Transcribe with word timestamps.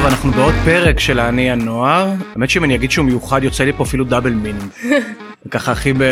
טוב, 0.00 0.08
אנחנו 0.08 0.30
בעוד 0.30 0.54
פרק 0.64 1.00
של 1.00 1.20
להניע 1.20 1.50
נוער. 1.50 2.12
האמת 2.34 2.50
שאם 2.50 2.64
אני 2.64 2.74
אגיד 2.74 2.90
שהוא 2.90 3.06
מיוחד, 3.06 3.44
יוצא 3.44 3.64
לי 3.64 3.72
פה 3.72 3.84
אפילו 3.84 4.04
double 4.04 4.32
meaning. 4.32 4.70
ככה 5.50 5.72
הכי 5.72 5.92
ב... 5.92 6.04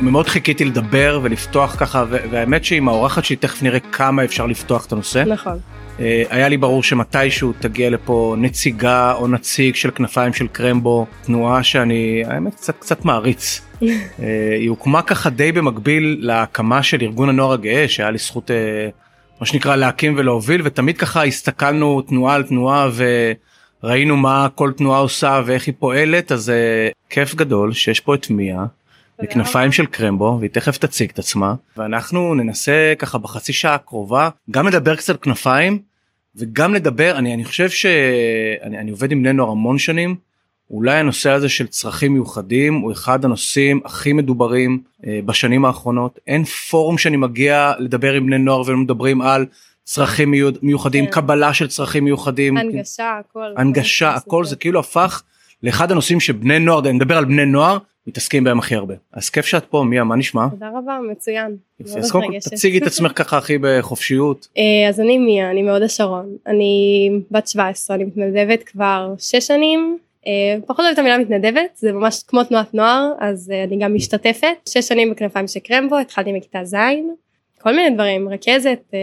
מאוד 0.00 0.28
חיכיתי 0.28 0.64
לדבר 0.64 1.20
ולפתוח 1.22 1.76
ככה, 1.78 2.04
והאמת 2.08 2.64
שעם 2.64 2.88
האורחת 2.88 3.24
שלי 3.24 3.36
תכף 3.36 3.62
נראה 3.62 3.80
כמה 3.80 4.24
אפשר 4.24 4.46
לפתוח 4.46 4.86
את 4.86 4.92
הנושא. 4.92 5.24
נכון. 5.26 5.58
אה, 6.00 6.22
היה 6.30 6.48
לי 6.48 6.56
ברור 6.56 6.82
שמתישהו 6.82 7.52
תגיע 7.58 7.90
לפה 7.90 8.34
נציגה 8.38 9.12
או 9.12 9.28
נציג 9.28 9.74
של 9.74 9.90
כנפיים 9.90 10.32
של 10.32 10.46
קרמבו, 10.46 11.06
תנועה 11.24 11.62
שאני 11.62 12.22
האמת 12.26 12.54
קצת 12.54 12.78
קצת 12.78 13.04
מעריץ. 13.04 13.60
אה, 13.82 13.88
היא 14.58 14.70
הוקמה 14.70 15.02
ככה 15.02 15.30
די 15.30 15.52
במקביל 15.52 16.16
להקמה 16.20 16.82
של 16.82 16.98
ארגון 17.02 17.28
הנוער 17.28 17.52
הגאה 17.52 17.88
שהיה 17.88 18.10
לי 18.10 18.18
זכות 18.18 18.50
אה, 18.50 18.88
מה 19.40 19.46
שנקרא 19.46 19.76
להקים 19.76 20.14
ולהוביל 20.16 20.60
ותמיד 20.64 20.98
ככה 20.98 21.24
הסתכלנו 21.24 22.02
תנועה 22.02 22.34
על 22.34 22.42
תנועה 22.42 22.88
וראינו 23.82 24.16
מה 24.16 24.48
כל 24.54 24.72
תנועה 24.76 24.98
עושה 24.98 25.42
ואיך 25.46 25.66
היא 25.66 25.74
פועלת 25.78 26.32
אז 26.32 26.52
כיף 27.10 27.34
גדול 27.34 27.72
שיש 27.72 28.00
פה 28.00 28.14
את 28.14 28.30
מיה. 28.30 28.64
בכנפיים 29.22 29.72
של 29.72 29.86
קרמבו 29.86 30.36
והיא 30.40 30.50
תכף 30.50 30.78
תציג 30.78 31.10
את 31.10 31.18
עצמה 31.18 31.54
ואנחנו 31.76 32.34
ננסה 32.34 32.92
ככה 32.98 33.18
בחצי 33.18 33.52
שעה 33.52 33.74
הקרובה 33.74 34.28
גם 34.50 34.68
לדבר 34.68 34.96
קצת 34.96 35.22
כנפיים 35.22 35.78
וגם 36.36 36.74
לדבר 36.74 37.18
אני 37.18 37.34
אני 37.34 37.44
חושב 37.44 37.70
שאני 37.70 38.78
אני 38.78 38.90
עובד 38.90 39.12
עם 39.12 39.22
בני 39.22 39.32
נוער 39.32 39.50
המון 39.50 39.78
שנים 39.78 40.16
אולי 40.70 40.96
הנושא 40.96 41.30
הזה 41.30 41.48
של 41.48 41.66
צרכים 41.66 42.12
מיוחדים 42.12 42.74
הוא 42.74 42.92
אחד 42.92 43.24
הנושאים 43.24 43.80
הכי 43.84 44.12
מדוברים 44.12 44.82
אה, 45.06 45.20
בשנים 45.26 45.64
האחרונות. 45.64 46.18
אין 46.26 46.44
פורום 46.44 46.98
שאני 46.98 47.16
מגיע 47.16 47.72
לדבר 47.78 48.12
עם 48.12 48.26
בני 48.26 48.38
נוער 48.38 48.62
ומדברים 48.66 49.22
על 49.22 49.46
צרכים 49.84 50.34
מיוחדים 50.62 51.06
כן. 51.06 51.10
קבלה 51.10 51.54
של 51.54 51.68
צרכים 51.68 52.04
מיוחדים. 52.04 52.56
הנגשה 52.56 53.18
הכל. 53.20 53.52
הנגשה 53.56 54.10
הכל 54.14 54.44
זה 54.44 54.56
כאילו 54.56 54.80
הפך 54.80 55.22
לאחד 55.62 55.92
הנושאים 55.92 56.20
שבני 56.20 56.58
נוער 56.58 56.80
אני 56.80 56.92
מדבר 56.92 57.16
על 57.16 57.24
בני 57.24 57.46
נוער 57.46 57.78
מתעסקים 58.06 58.44
בהם 58.44 58.58
הכי 58.58 58.74
הרבה. 58.74 58.94
אז 59.12 59.30
כיף 59.30 59.46
שאת 59.46 59.64
פה 59.64 59.84
מיה 59.88 60.04
מה 60.04 60.16
נשמע? 60.16 60.48
תודה 60.50 60.68
רבה 60.78 60.98
מצוין. 61.10 61.56
אז 61.84 62.10
קודם 62.10 62.26
כל 62.26 62.38
תציגי 62.38 62.78
את 62.78 62.86
עצמך 62.86 63.12
ככה 63.22 63.38
הכי 63.38 63.58
בחופשיות. 63.60 64.48
אה, 64.58 64.88
אז 64.88 65.00
אני 65.00 65.18
מיה 65.18 65.50
אני 65.50 65.62
מהוד 65.62 65.82
השרון. 65.82 66.36
אני 66.46 67.10
בת 67.30 67.48
17 67.48 67.96
אני 67.96 68.04
מתנדבת 68.04 68.62
כבר 68.62 69.14
6 69.18 69.34
שנים 69.46 69.98
אה, 70.26 70.56
פחות 70.66 70.84
אוהבת 70.84 70.98
המילה 70.98 71.18
מתנדבת 71.18 71.76
זה 71.76 71.92
ממש 71.92 72.22
כמו 72.26 72.44
תנועת 72.44 72.74
נוער 72.74 73.12
אז 73.20 73.50
אה, 73.50 73.64
אני 73.64 73.78
גם 73.78 73.94
משתתפת 73.94 74.68
6 74.68 74.76
שנים 74.76 75.10
בכנפיים 75.10 75.48
של 75.48 75.60
קרמבו 75.60 75.98
התחלתי 75.98 76.32
מכיתה 76.32 76.64
ז' 76.64 76.76
כל 77.60 77.76
מיני 77.76 77.94
דברים 77.94 78.28
רכזת 78.28 78.94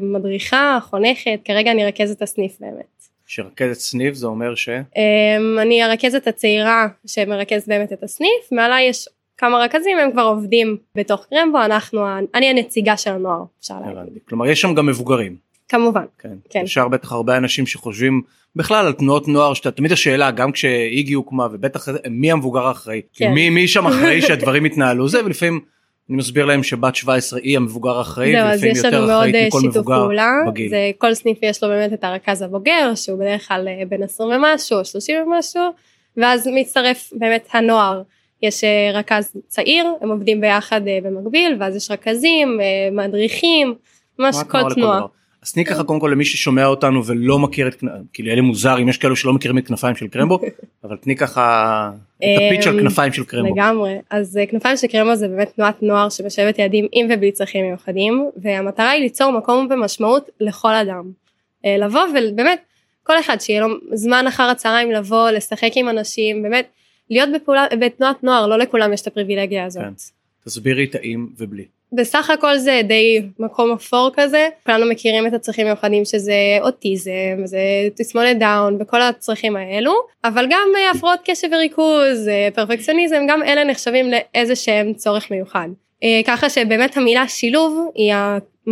מדריכה 0.00 0.78
חונכת 0.82 1.40
כרגע 1.44 1.70
אני 1.70 1.86
רכזת 1.86 2.22
הסניף 2.22 2.60
באמת. 2.60 2.96
שרכזת 3.26 3.80
סניף 3.80 4.14
זה 4.14 4.26
אומר 4.26 4.54
ש? 4.54 4.68
אמ, 4.68 5.58
אני 5.62 5.82
הרכזת 5.82 6.26
הצעירה 6.26 6.86
שמרכזת 7.06 7.68
באמת 7.68 7.92
את 7.92 8.02
הסניף, 8.02 8.52
מעליי 8.52 8.88
יש 8.88 9.08
כמה 9.36 9.58
רכזים 9.58 9.98
הם 9.98 10.12
כבר 10.12 10.22
עובדים 10.22 10.76
בתוך 10.94 11.26
קרמבו, 11.30 11.64
אנחנו, 11.64 12.06
אני 12.34 12.46
הנציגה 12.46 12.96
של 12.96 13.10
הנוער 13.10 13.44
אפשר 13.60 13.74
להגיד. 13.94 14.18
כלומר 14.28 14.46
יש 14.46 14.60
שם 14.60 14.74
גם 14.74 14.86
מבוגרים. 14.86 15.45
כמובן. 15.68 16.04
כן. 16.18 16.34
כן. 16.50 16.60
אפשר 16.62 16.88
בטח 16.88 17.12
הרבה 17.12 17.36
אנשים 17.36 17.66
שחושבים 17.66 18.22
בכלל 18.56 18.86
על 18.86 18.92
תנועות 18.92 19.28
נוער 19.28 19.54
שאתה 19.54 19.70
תמיד 19.70 19.92
השאלה 19.92 20.30
גם 20.30 20.52
כשאיגי 20.52 21.12
הוקמה 21.12 21.46
ובטח 21.52 21.88
מי 22.10 22.32
המבוגר 22.32 22.66
האחראי. 22.66 23.02
כן. 23.14 23.32
מי, 23.32 23.50
מי 23.50 23.68
שם 23.68 23.86
אחראי 23.86 24.22
שהדברים 24.22 24.66
יתנהלו 24.66 25.08
זה 25.08 25.24
ולפעמים 25.24 25.60
אני 26.10 26.16
מסביר 26.16 26.44
להם 26.44 26.62
שבת 26.62 26.94
17 26.94 27.40
היא 27.42 27.56
המבוגר 27.56 27.98
האחראי 27.98 28.42
ולפעמים 28.42 28.76
יותר 28.76 29.04
אחראית 29.04 29.34
אה, 29.34 29.46
מכל 29.46 29.60
מבוגר 29.68 29.98
פעולה. 29.98 30.32
בגיל. 30.46 30.70
זה 30.70 30.90
כל 30.98 31.14
סניף 31.14 31.38
יש 31.42 31.62
לו 31.62 31.68
באמת 31.68 31.92
את 31.92 32.04
הרכז 32.04 32.42
הבוגר 32.42 32.94
שהוא 32.94 33.18
בדרך 33.18 33.48
כלל 33.48 33.68
אה, 33.68 33.82
בן 33.88 34.02
20 34.02 34.30
ומשהו 34.30 34.78
או 34.78 34.84
30 34.84 35.16
ומשהו 35.22 35.62
ואז 36.16 36.48
מצטרף 36.54 37.12
באמת 37.12 37.48
הנוער 37.52 38.02
יש 38.42 38.64
אה, 38.64 38.90
רכז 38.94 39.32
צעיר 39.48 39.86
הם 40.00 40.10
עובדים 40.10 40.40
ביחד 40.40 40.80
במקביל 41.02 41.56
ואז 41.60 41.76
יש 41.76 41.90
רכזים 41.90 42.60
מדריכים 42.92 43.74
ממש 44.18 44.36
כל 44.48 44.74
תנועה. 44.74 45.00
אז 45.46 45.52
תני 45.52 45.64
ככה 45.64 45.84
קודם 45.84 46.00
כל 46.00 46.08
למי 46.12 46.24
ששומע 46.24 46.66
אותנו 46.66 47.06
ולא 47.06 47.38
מכיר 47.38 47.68
את 47.68 47.84
כאילו 48.12 48.28
יהיה 48.28 48.36
לי 48.36 48.40
מוזר 48.40 48.78
אם 48.82 48.88
יש 48.88 48.98
כאלו 48.98 49.16
שלא 49.16 49.32
מכירים 49.32 49.58
את 49.58 49.66
כנפיים 49.66 49.96
של 49.96 50.08
קרמבו 50.08 50.40
אבל 50.84 50.96
תני 50.96 51.16
ככה 51.16 51.90
את 52.16 52.24
הפיץ 52.36 52.64
של 52.64 52.70
אמ, 52.70 52.80
כנפיים 52.80 53.12
של 53.12 53.24
קרמבו. 53.24 53.54
לגמרי 53.54 53.98
אז 54.10 54.36
אה, 54.36 54.46
כנפיים 54.46 54.76
של 54.76 54.86
קרמבו 54.86 55.16
זה 55.16 55.28
באמת 55.28 55.52
תנועת 55.56 55.82
נוער 55.82 56.08
שמשלבת 56.08 56.58
ילדים 56.58 56.86
עם 56.92 57.06
ובלי 57.10 57.32
צרכים 57.32 57.64
מיוחדים 57.64 58.30
והמטרה 58.36 58.90
היא 58.90 59.02
ליצור 59.02 59.32
מקום 59.32 59.68
ומשמעות 59.70 60.30
לכל 60.40 60.74
אדם. 60.74 61.10
אה, 61.64 61.76
לבוא 61.76 62.00
ובאמת 62.10 62.60
כל 63.02 63.18
אחד 63.20 63.36
שיהיה 63.40 63.60
לו 63.60 63.68
זמן 63.92 64.24
אחר 64.28 64.42
הצהריים 64.42 64.90
לבוא 64.90 65.30
לשחק 65.30 65.70
עם 65.76 65.88
אנשים 65.88 66.42
באמת 66.42 66.68
להיות 67.10 67.28
בפעולה 67.34 67.66
בתנועת 67.80 68.24
נוער 68.24 68.46
לא 68.46 68.58
לכולם 68.58 68.92
יש 68.92 69.02
את 69.02 69.06
הפריבילגיה 69.06 69.64
הזאת. 69.64 69.82
כן. 69.82 69.92
תסבירי 70.44 70.84
את 70.84 70.94
האם 70.94 71.26
ובלי. 71.38 71.64
בסך 71.92 72.30
הכל 72.30 72.58
זה 72.58 72.80
די 72.84 73.22
מקום 73.38 73.72
אפור 73.72 74.10
כזה. 74.14 74.48
כולנו 74.66 74.90
מכירים 74.90 75.26
את 75.26 75.32
הצרכים 75.32 75.66
המיוחדים 75.66 76.04
שזה 76.04 76.34
אוטיזם 76.60 77.40
זה 77.44 77.58
תסמונת 77.96 78.38
דאון 78.38 78.76
וכל 78.80 79.02
הצרכים 79.02 79.56
האלו 79.56 79.94
אבל 80.24 80.46
גם 80.50 80.68
אה, 80.76 80.90
הפרעות 80.90 81.20
קשב 81.24 81.48
וריכוז 81.52 82.28
אה, 82.28 82.48
פרפקציוניזם 82.54 83.22
גם 83.28 83.42
אלה 83.42 83.64
נחשבים 83.64 84.10
לאיזה 84.10 84.56
שהם 84.56 84.94
צורך 84.94 85.30
מיוחד. 85.30 85.68
אה, 86.02 86.20
ככה 86.26 86.50
שבאמת 86.50 86.96
המילה 86.96 87.28
שילוב 87.28 87.90
היא 87.94 88.14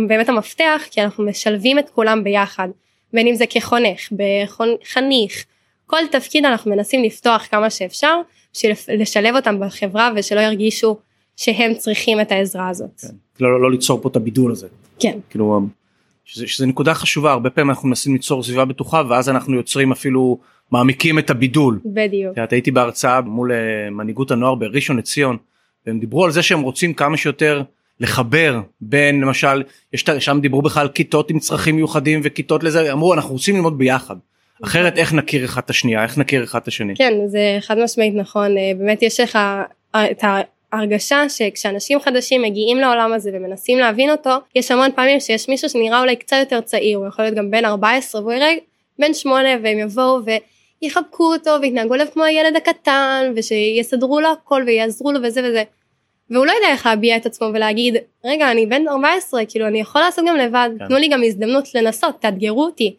באמת 0.07 0.29
המפתח 0.29 0.81
כי 0.91 1.01
אנחנו 1.01 1.25
משלבים 1.25 1.79
את 1.79 1.89
כולם 1.89 2.23
ביחד. 2.23 2.67
בין 3.13 3.27
אם 3.27 3.35
זה 3.35 3.45
כחונך 3.47 4.09
בחניך 4.11 5.45
כל 5.87 6.07
תפקיד 6.11 6.45
אנחנו 6.45 6.71
מנסים 6.71 7.03
לפתוח 7.03 7.47
כמה 7.51 7.69
שאפשר 7.69 8.21
בשביל 8.53 8.73
לשלב 8.89 9.35
אותם 9.35 9.59
בחברה 9.59 10.09
ושלא 10.15 10.39
ירגישו 10.39 10.97
שהם 11.35 11.73
צריכים 11.73 12.21
את 12.21 12.31
העזרה 12.31 12.69
הזאת. 12.69 13.01
כן. 13.01 13.07
לא, 13.39 13.51
לא, 13.51 13.61
לא 13.61 13.71
ליצור 13.71 14.01
פה 14.01 14.09
את 14.09 14.15
הבידול 14.15 14.51
הזה. 14.51 14.67
כן. 14.99 15.17
כאילו, 15.29 15.61
שזה, 16.25 16.47
שזה 16.47 16.65
נקודה 16.65 16.93
חשובה, 16.93 17.31
הרבה 17.31 17.49
פעמים 17.49 17.69
אנחנו 17.69 17.87
מנסים 17.87 18.13
ליצור 18.13 18.43
סביבה 18.43 18.65
בטוחה 18.65 19.03
ואז 19.09 19.29
אנחנו 19.29 19.55
יוצרים 19.55 19.91
אפילו, 19.91 20.37
מעמיקים 20.71 21.19
את 21.19 21.29
הבידול. 21.29 21.79
בדיוק. 21.85 22.37
את 22.37 22.53
הייתי 22.53 22.71
בהרצאה 22.71 23.21
מול 23.21 23.51
uh, 23.51 23.89
מנהיגות 23.91 24.31
הנוער 24.31 24.55
בראשון 24.55 24.97
לציון, 24.97 25.37
והם 25.87 25.99
דיברו 25.99 26.25
על 26.25 26.31
זה 26.31 26.43
שהם 26.43 26.61
רוצים 26.61 26.93
כמה 26.93 27.17
שיותר 27.17 27.63
לחבר 27.99 28.59
בין 28.81 29.21
למשל, 29.21 29.63
יש, 29.93 30.05
שם 30.19 30.39
דיברו 30.41 30.61
בכלל 30.61 30.87
כיתות 30.87 31.29
עם 31.31 31.39
צרכים 31.39 31.75
מיוחדים 31.75 32.21
וכיתות 32.23 32.63
לזה, 32.63 32.91
אמרו 32.91 33.13
אנחנו 33.13 33.33
רוצים 33.33 33.55
ללמוד 33.55 33.77
ביחד. 33.77 34.15
אחרת 34.63 34.97
איך 34.97 35.13
נכיר 35.13 35.45
אחד 35.45 35.61
את 35.65 35.69
השנייה 35.69 36.03
איך 36.03 36.17
נכיר 36.17 36.43
אחד 36.43 36.59
את 36.61 36.67
השני. 36.67 36.95
כן 36.95 37.13
זה 37.27 37.57
חד 37.61 37.77
משמעית 37.83 38.15
נכון 38.15 38.57
אה, 38.57 38.71
באמת 38.77 39.01
יש 39.01 39.19
לך 39.19 39.39
אה, 39.95 40.11
את 40.11 40.23
הרגשה 40.79 41.29
שכשאנשים 41.29 41.99
חדשים 41.99 42.41
מגיעים 42.41 42.77
לעולם 42.77 43.13
הזה 43.13 43.31
ומנסים 43.33 43.79
להבין 43.79 44.09
אותו, 44.09 44.29
יש 44.55 44.71
המון 44.71 44.91
פעמים 44.95 45.19
שיש 45.19 45.49
מישהו 45.49 45.69
שנראה 45.69 46.01
אולי 46.01 46.15
קצת 46.15 46.37
יותר 46.39 46.61
צעיר, 46.61 46.97
הוא 46.97 47.07
יכול 47.07 47.25
להיות 47.25 47.35
גם 47.35 47.51
בן 47.51 47.65
14 47.65 48.21
והוא 48.21 48.33
יראה 48.33 48.53
בן 48.99 49.13
8 49.13 49.49
והם 49.63 49.79
יבואו 49.79 50.19
ויחבקו 50.81 51.33
אותו 51.33 51.51
ויתנהגו 51.61 51.93
אליו 51.93 52.07
כמו 52.13 52.23
הילד 52.23 52.55
הקטן 52.55 53.33
ושיסדרו 53.35 54.19
לו 54.19 54.31
הכל 54.31 54.63
ויעזרו 54.65 55.11
לו 55.11 55.19
וזה 55.23 55.41
וזה. 55.49 55.63
והוא 56.29 56.45
לא 56.45 56.51
יודע 56.51 56.67
איך 56.67 56.85
להביע 56.85 57.17
את 57.17 57.25
עצמו 57.25 57.47
ולהגיד 57.53 57.95
רגע 58.25 58.51
אני 58.51 58.65
בן 58.65 58.87
14 58.87 59.45
כאילו 59.45 59.67
אני 59.67 59.79
יכול 59.79 60.01
לעשות 60.01 60.25
גם 60.27 60.35
לבד 60.35 60.69
כן. 60.79 60.87
תנו 60.87 60.97
לי 60.97 61.07
גם 61.07 61.23
הזדמנות 61.23 61.75
לנסות 61.75 62.15
תאתגרו 62.21 62.63
אותי. 62.63 62.95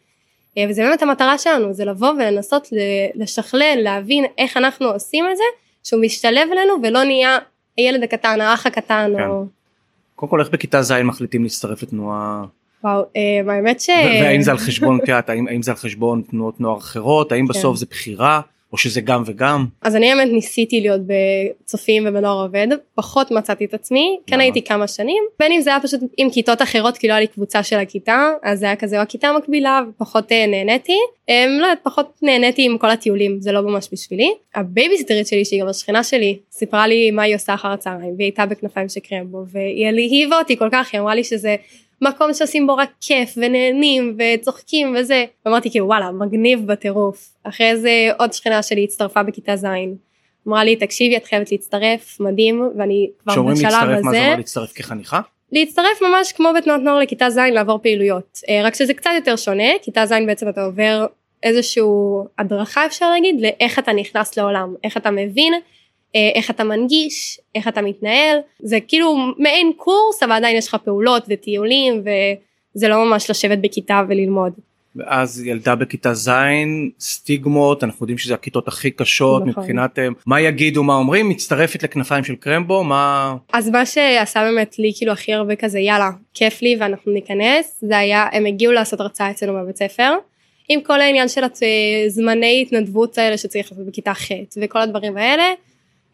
אה, 0.58 0.64
וזה 0.68 0.82
באמת 0.82 1.02
המטרה 1.02 1.38
שלנו 1.38 1.72
זה 1.72 1.84
לבוא 1.84 2.08
ולנסות 2.08 2.68
לשכלל 3.14 3.78
להבין 3.82 4.24
איך 4.38 4.56
אנחנו 4.56 4.88
עושים 4.88 5.24
את 5.30 5.36
זה 5.36 5.42
שהוא 5.84 6.00
משתלב 6.00 6.48
אלינו 6.52 6.74
ולא 6.82 7.02
נהיה 7.02 7.38
הילד 7.76 8.02
הקטן 8.02 8.40
האח 8.40 8.66
הקטן 8.66 9.12
כן. 9.16 9.28
או... 9.28 9.44
קודם 10.14 10.30
כל 10.30 10.40
איך 10.40 10.50
בכיתה 10.50 10.82
ז' 10.82 10.92
מחליטים 10.92 11.42
להצטרף 11.42 11.82
לתנועה. 11.82 12.44
וואו 12.84 13.04
אה, 13.16 13.54
האמת 13.54 13.80
ש... 13.80 13.90
והאם 14.22 14.42
זה 14.42 14.50
על 14.50 14.58
חשבון 14.58 14.98
האם, 15.28 15.48
האם 15.48 15.62
זה 15.62 15.70
על 15.70 15.76
חשבון 15.76 16.22
תנועות 16.30 16.60
נוער 16.60 16.78
אחרות 16.78 17.32
האם 17.32 17.46
כן. 17.46 17.52
בסוף 17.52 17.76
זה 17.76 17.86
בחירה 17.90 18.40
או 18.76 18.80
שזה 18.80 19.00
גם 19.00 19.22
וגם? 19.26 19.66
אז 19.82 19.96
אני 19.96 20.14
באמת 20.14 20.32
ניסיתי 20.32 20.80
להיות 20.80 21.00
בצופים 21.06 22.06
ובנוער 22.06 22.42
עובד, 22.42 22.66
פחות 22.94 23.30
מצאתי 23.30 23.64
את 23.64 23.74
עצמי, 23.74 24.18
כן 24.26 24.40
הייתי 24.40 24.62
כמה 24.62 24.86
שנים, 24.86 25.22
בין 25.38 25.52
אם 25.52 25.60
זה 25.60 25.70
היה 25.70 25.80
פשוט 25.80 26.00
עם 26.16 26.30
כיתות 26.30 26.62
אחרות, 26.62 26.98
כי 26.98 27.08
לא 27.08 27.12
היה 27.12 27.20
לי 27.20 27.26
קבוצה 27.26 27.62
של 27.62 27.78
הכיתה, 27.78 28.30
אז 28.42 28.58
זה 28.58 28.66
היה 28.66 28.76
כזה 28.76 29.00
הכיתה 29.00 29.28
המקבילה 29.28 29.82
ופחות 29.88 30.32
אה, 30.32 30.46
נהניתי, 30.46 30.96
הם, 31.28 31.50
לא 31.50 31.66
יודעת, 31.66 31.78
פחות 31.82 32.18
נהניתי 32.22 32.64
עם 32.64 32.78
כל 32.78 32.90
הטיולים, 32.90 33.40
זה 33.40 33.52
לא 33.52 33.62
ממש 33.62 33.88
בשבילי. 33.92 34.30
הבייביסיטרית 34.54 35.26
שלי, 35.26 35.44
שהיא 35.44 35.60
גם 35.60 35.68
השכנה 35.68 36.04
שלי, 36.04 36.38
סיפרה 36.52 36.86
לי 36.86 37.10
מה 37.10 37.22
היא 37.22 37.34
עושה 37.34 37.54
אחר 37.54 37.68
הצהריים, 37.68 38.14
והיא 38.16 38.26
הייתה 38.26 38.46
בכנפיים 38.46 38.88
של 38.88 39.00
קרמבו, 39.00 39.44
והיא 39.52 39.86
הלהיבה 39.86 40.38
אותי 40.38 40.56
כל 40.56 40.68
כך, 40.72 40.88
היא 40.92 41.00
אמרה 41.00 41.14
לי 41.14 41.24
שזה 41.24 41.56
מקום 42.02 42.34
שעושים 42.34 42.66
בו 42.66 42.76
רק 42.76 42.90
כיף 43.00 43.34
ונהנים 43.36 44.18
וצוחקים 44.18 44.94
וזה. 44.98 45.24
אמרתי 45.46 45.70
כאילו 45.70 45.86
וואלה 45.86 46.10
מגניב 46.10 46.66
בטירוף. 46.66 47.28
אחרי 47.42 47.76
זה 47.76 47.90
עוד 48.18 48.32
שכנה 48.32 48.62
שלי 48.62 48.84
הצטרפה 48.84 49.22
בכיתה 49.22 49.56
ז'. 49.56 49.66
אמרה 50.48 50.64
לי 50.64 50.76
תקשיבי 50.76 51.16
את 51.16 51.24
חייבת 51.24 51.52
להצטרף 51.52 52.20
מדהים 52.20 52.70
ואני 52.78 53.10
כבר 53.18 53.32
בשלב 53.32 53.48
הזה. 53.48 53.62
כשאומרים 53.62 53.62
להצטרף 53.62 54.04
מה 54.04 54.10
זה 54.10 54.18
אומר 54.18 54.36
להצטרף 54.36 54.72
כחניכה? 54.72 55.20
להצטרף 55.52 56.02
ממש 56.02 56.32
כמו 56.32 56.48
בתנועת 56.56 56.80
נוער 56.80 56.98
לכיתה 56.98 57.30
ז' 57.30 57.38
לעבור 57.38 57.78
פעילויות. 57.78 58.40
אה, 58.48 58.60
רק 58.64 58.74
שזה 58.74 58.94
קצת 58.94 59.10
יותר 59.16 59.36
שונה 59.36 59.68
כיתה 59.82 60.06
ז' 60.06 60.12
בעצם 60.26 60.48
אתה 60.48 60.64
עובר 60.64 61.06
איזשהו 61.42 62.24
הדרכה 62.38 62.86
אפשר 62.86 63.10
להגיד 63.10 63.40
לאיך 63.40 63.78
אתה 63.78 63.92
נכנס 63.92 64.38
לעולם, 64.38 64.74
איך 64.84 64.96
אתה 64.96 65.10
מבין, 65.10 65.52
איך 66.34 66.50
אתה 66.50 66.64
מנגיש, 66.64 67.40
איך 67.54 67.68
אתה 67.68 67.82
מתנהל, 67.82 68.38
זה 68.60 68.78
כאילו 68.88 69.16
מעין 69.38 69.72
קורס 69.76 70.22
אבל 70.22 70.32
עדיין 70.32 70.56
יש 70.56 70.68
לך 70.68 70.76
פעולות 70.84 71.24
וטיולים 71.28 72.02
וזה 72.02 72.88
לא 72.88 73.04
ממש 73.04 73.30
לשבת 73.30 73.58
בכיתה 73.58 74.02
וללמוד. 74.08 74.52
ואז 74.96 75.42
ילדה 75.46 75.74
בכיתה 75.74 76.14
ז', 76.14 76.30
סטיגמות, 77.00 77.84
אנחנו 77.84 78.04
יודעים 78.04 78.18
שזה 78.18 78.34
הכיתות 78.34 78.68
הכי 78.68 78.90
קשות 78.90 79.46
נכון. 79.46 79.62
מבחינת 79.62 79.98
אה, 79.98 80.08
מה 80.26 80.40
יגידו, 80.40 80.82
מה 80.82 80.94
אומרים, 80.94 81.28
מצטרפת 81.28 81.82
לכנפיים 81.82 82.24
של 82.24 82.34
קרמבו, 82.34 82.84
מה... 82.84 83.36
אז 83.52 83.68
מה 83.68 83.86
שעשה 83.86 84.40
באמת 84.40 84.78
לי 84.78 84.92
כאילו 84.96 85.12
הכי 85.12 85.32
הרבה 85.32 85.56
כזה, 85.56 85.78
יאללה, 85.78 86.10
כיף 86.34 86.62
לי 86.62 86.76
ואנחנו 86.80 87.12
ניכנס, 87.12 87.78
זה 87.80 87.98
היה, 87.98 88.26
הם 88.32 88.46
הגיעו 88.46 88.72
לעשות 88.72 89.00
הרצאה 89.00 89.30
אצלנו 89.30 89.54
בבית 89.54 89.76
ספר, 89.76 90.12
עם 90.68 90.80
כל 90.80 91.00
העניין 91.00 91.28
של 91.28 91.42
זמני 92.08 92.62
התנדבות 92.62 93.18
האלה 93.18 93.38
שצריך 93.38 93.72
לעשות 93.72 93.86
בכיתה 93.86 94.14
ח' 94.14 94.30
וכל 94.62 94.80
הדברים 94.80 95.16
האלה. 95.16 95.44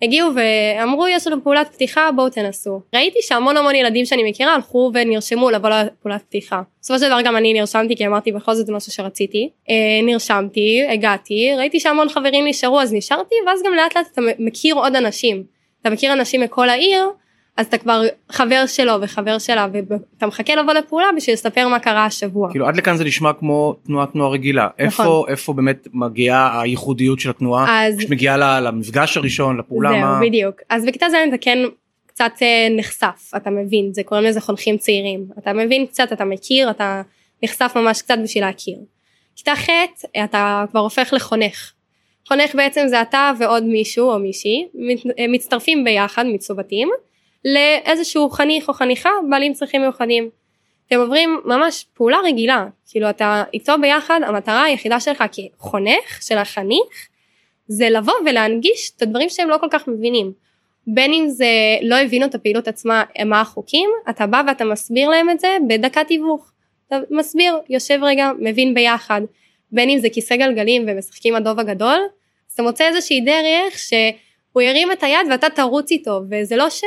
הגיעו 0.02 0.30
ואמרו 0.34 1.08
יש 1.08 1.26
לנו 1.26 1.42
פעולת 1.42 1.68
פתיחה 1.72 2.10
בואו 2.16 2.30
תנסו. 2.30 2.80
ראיתי 2.94 3.18
שהמון 3.22 3.56
המון 3.56 3.74
ילדים 3.74 4.04
שאני 4.04 4.30
מכירה 4.30 4.54
הלכו 4.54 4.90
ונרשמו 4.94 5.50
לבוא 5.50 5.68
לפעולת 5.68 6.22
פתיחה. 6.22 6.62
בסופו 6.80 6.98
של 6.98 7.06
דבר 7.06 7.20
גם 7.20 7.36
אני 7.36 7.52
נרשמתי 7.52 7.96
כי 7.96 8.06
אמרתי 8.06 8.32
בכל 8.32 8.54
זאת 8.54 8.66
זה 8.66 8.72
משהו 8.72 8.92
שרציתי. 8.92 9.50
אה, 9.70 9.74
נרשמתי, 10.02 10.86
הגעתי, 10.90 11.54
ראיתי 11.58 11.80
שהמון 11.80 12.08
חברים 12.08 12.46
נשארו 12.46 12.80
אז 12.80 12.92
נשארתי 12.94 13.34
ואז 13.46 13.62
גם 13.66 13.74
לאט 13.74 13.96
לאט 13.96 14.06
אתה 14.12 14.20
מכיר 14.38 14.74
עוד 14.74 14.96
אנשים. 14.96 15.42
אתה 15.80 15.90
מכיר 15.90 16.12
אנשים 16.12 16.40
מכל 16.40 16.68
העיר 16.68 17.04
אז 17.56 17.66
אתה 17.66 17.78
כבר 17.78 18.02
חבר 18.30 18.64
שלו 18.66 18.92
וחבר 19.02 19.38
שלה 19.38 19.66
ואתה 19.72 20.26
מחכה 20.26 20.54
לבוא 20.54 20.72
לפעולה 20.72 21.06
בשביל 21.16 21.34
לספר 21.34 21.68
מה 21.68 21.78
קרה 21.78 22.04
השבוע. 22.04 22.50
כאילו 22.50 22.66
עד 22.66 22.76
לכאן 22.76 22.96
זה 22.96 23.04
נשמע 23.04 23.32
כמו 23.32 23.76
תנועת 23.86 24.14
נוער 24.14 24.32
רגילה. 24.32 24.68
נכון. 24.78 25.06
איפה 25.06 25.24
איפה 25.28 25.52
באמת 25.52 25.88
מגיעה 25.92 26.60
הייחודיות 26.60 27.20
של 27.20 27.30
התנועה? 27.30 27.86
אז... 27.86 27.96
שמגיעה 28.00 28.60
למפגש 28.60 29.16
הראשון 29.16 29.58
לפעולה? 29.58 29.90
זהו 29.90 30.00
מה... 30.00 30.20
בדיוק. 30.22 30.56
אז 30.68 30.84
בכיתה 30.84 31.08
ז' 31.08 31.14
אתה 31.28 31.38
כן 31.40 31.58
קצת 32.06 32.32
אה, 32.42 32.66
נחשף 32.70 33.30
אתה 33.36 33.50
מבין 33.50 33.92
זה 33.92 34.02
קוראים 34.02 34.26
לזה 34.26 34.40
חונכים 34.40 34.76
צעירים 34.76 35.26
אתה 35.38 35.52
מבין 35.52 35.86
קצת 35.86 36.12
אתה 36.12 36.24
מכיר 36.24 36.70
אתה 36.70 37.02
נחשף 37.42 37.72
ממש 37.76 38.02
קצת 38.02 38.14
בשביל 38.24 38.44
להכיר. 38.44 38.78
כיתה 39.36 39.56
ח' 39.56 39.68
אתה 40.24 40.64
כבר 40.70 40.80
הופך 40.80 41.12
לחונך. 41.16 41.72
חונך 42.28 42.54
בעצם 42.54 42.84
זה 42.86 43.02
אתה 43.02 43.32
ועוד 43.40 43.64
מישהו 43.64 44.10
או 44.10 44.18
מישהי 44.18 44.66
מצטרפים 45.28 45.84
ביחד 45.84 46.24
מצוותים. 46.26 46.88
לאיזשהו 47.44 48.30
חניך 48.30 48.68
או 48.68 48.74
חניכה 48.74 49.10
בעלים 49.30 49.52
צרכים 49.52 49.80
מיוחדים. 49.80 50.30
אתם 50.86 51.00
עוברים 51.00 51.40
ממש 51.44 51.86
פעולה 51.94 52.18
רגילה, 52.24 52.66
כאילו 52.90 53.10
אתה 53.10 53.44
איתו 53.54 53.72
ביחד, 53.80 54.20
המטרה 54.26 54.62
היחידה 54.62 55.00
שלך 55.00 55.24
כחונך 55.32 56.22
של 56.22 56.38
החניך 56.38 57.08
זה 57.66 57.90
לבוא 57.90 58.14
ולהנגיש 58.26 58.92
את 58.96 59.02
הדברים 59.02 59.28
שהם 59.28 59.48
לא 59.48 59.58
כל 59.58 59.68
כך 59.70 59.88
מבינים. 59.88 60.32
בין 60.86 61.12
אם 61.12 61.28
זה 61.28 61.46
לא 61.82 61.96
הבינו 61.96 62.26
את 62.26 62.34
הפעילות 62.34 62.68
עצמה, 62.68 63.04
מה 63.26 63.40
החוקים, 63.40 63.90
אתה 64.10 64.26
בא 64.26 64.42
ואתה 64.46 64.64
מסביר 64.64 65.08
להם 65.08 65.30
את 65.30 65.40
זה 65.40 65.56
בדקת 65.68 66.06
תיווך. 66.08 66.52
אתה 66.86 66.96
מסביר, 67.10 67.58
יושב 67.68 67.98
רגע, 68.02 68.30
מבין 68.38 68.74
ביחד. 68.74 69.20
בין 69.72 69.90
אם 69.90 69.98
זה 69.98 70.08
כיסא 70.10 70.36
גלגלים 70.36 70.84
ומשחקים 70.86 71.34
הדוב 71.34 71.60
הגדול, 71.60 71.98
אז 72.48 72.54
אתה 72.54 72.62
מוצא 72.62 72.88
איזושהי 72.88 73.20
דרך 73.20 73.76
שהוא 74.52 74.62
ירים 74.62 74.92
את 74.92 75.02
היד 75.02 75.26
ואתה 75.30 75.46
תרוץ 75.50 75.90
איתו, 75.90 76.20
וזה 76.30 76.56
לא 76.56 76.70
ש... 76.70 76.82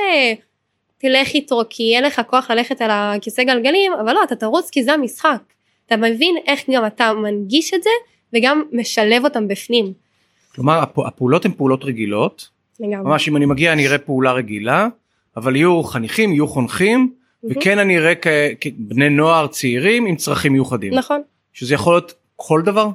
תלך 0.98 1.34
איתו 1.34 1.62
כי 1.70 1.84
יהיה 1.84 2.02
לך 2.02 2.22
כוח 2.28 2.52
ללכת 2.52 2.82
על 2.82 2.90
הכיסא 2.92 3.44
גלגלים, 3.44 3.92
אבל 4.02 4.14
לא, 4.14 4.24
אתה 4.24 4.36
תרוץ 4.36 4.70
כי 4.70 4.84
זה 4.84 4.94
המשחק. 4.94 5.42
אתה 5.86 5.98
מבין 5.98 6.36
איך 6.48 6.70
גם 6.70 6.86
אתה 6.86 7.14
מנגיש 7.14 7.74
את 7.74 7.84
זה 7.84 7.90
וגם 8.34 8.64
משלב 8.72 9.24
אותם 9.24 9.48
בפנים. 9.48 9.94
כלומר 10.56 10.84
הפעולות 11.06 11.46
הן 11.46 11.52
פעולות 11.52 11.84
רגילות. 11.84 12.50
לגמרי. 12.80 13.10
ממש 13.10 13.28
אם 13.28 13.38
אני 13.38 13.46
מגיע 13.46 13.74
אני 13.74 13.88
אראה 13.88 13.98
פעולה 13.98 14.32
רגילה, 14.32 14.88
אבל 15.38 15.56
יהיו 15.56 15.84
חניכים, 15.84 16.32
יהיו 16.32 16.48
חונכים, 16.48 17.14
וכן 17.44 17.80
אני 17.80 17.98
אראה 17.98 18.14
כבני 18.62 19.10
נוער 19.10 19.48
צעירים 19.48 20.06
עם 20.06 20.16
צרכים 20.16 20.52
מיוחדים. 20.54 20.94
נכון. 20.94 21.22
שזה 21.54 21.74
יכול 21.74 21.94
להיות 21.94 22.14
כל 22.36 22.62
דבר? 22.66 22.90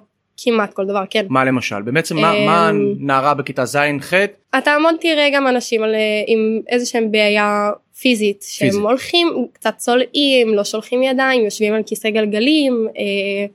כמעט 0.44 0.72
כל 0.72 0.84
דבר 0.84 1.02
כן. 1.10 1.26
מה 1.28 1.44
למשל 1.44 1.82
בעצם 1.82 2.16
מה, 2.16 2.32
מה 2.46 2.70
אמ, 2.70 2.94
נערה 2.98 3.34
בכיתה 3.34 3.64
ז' 3.64 3.78
ח'? 4.00 4.14
אתה 4.58 4.70
המון 4.70 4.96
תראה 5.00 5.28
גם 5.34 5.46
אנשים 5.46 5.82
על, 5.82 5.94
עם 6.26 6.60
איזה 6.68 6.86
שהם 6.86 7.12
בעיה 7.12 7.70
פיזית 8.00 8.44
שהם 8.48 8.68
פיזית. 8.68 8.82
הולכים 8.84 9.46
קצת 9.52 9.74
צולעים 9.76 10.54
לא 10.54 10.64
שולחים 10.64 11.02
ידיים 11.02 11.44
יושבים 11.44 11.74
על 11.74 11.82
כיסא 11.86 12.10
גלגלים 12.10 12.88
אה, 12.98 13.46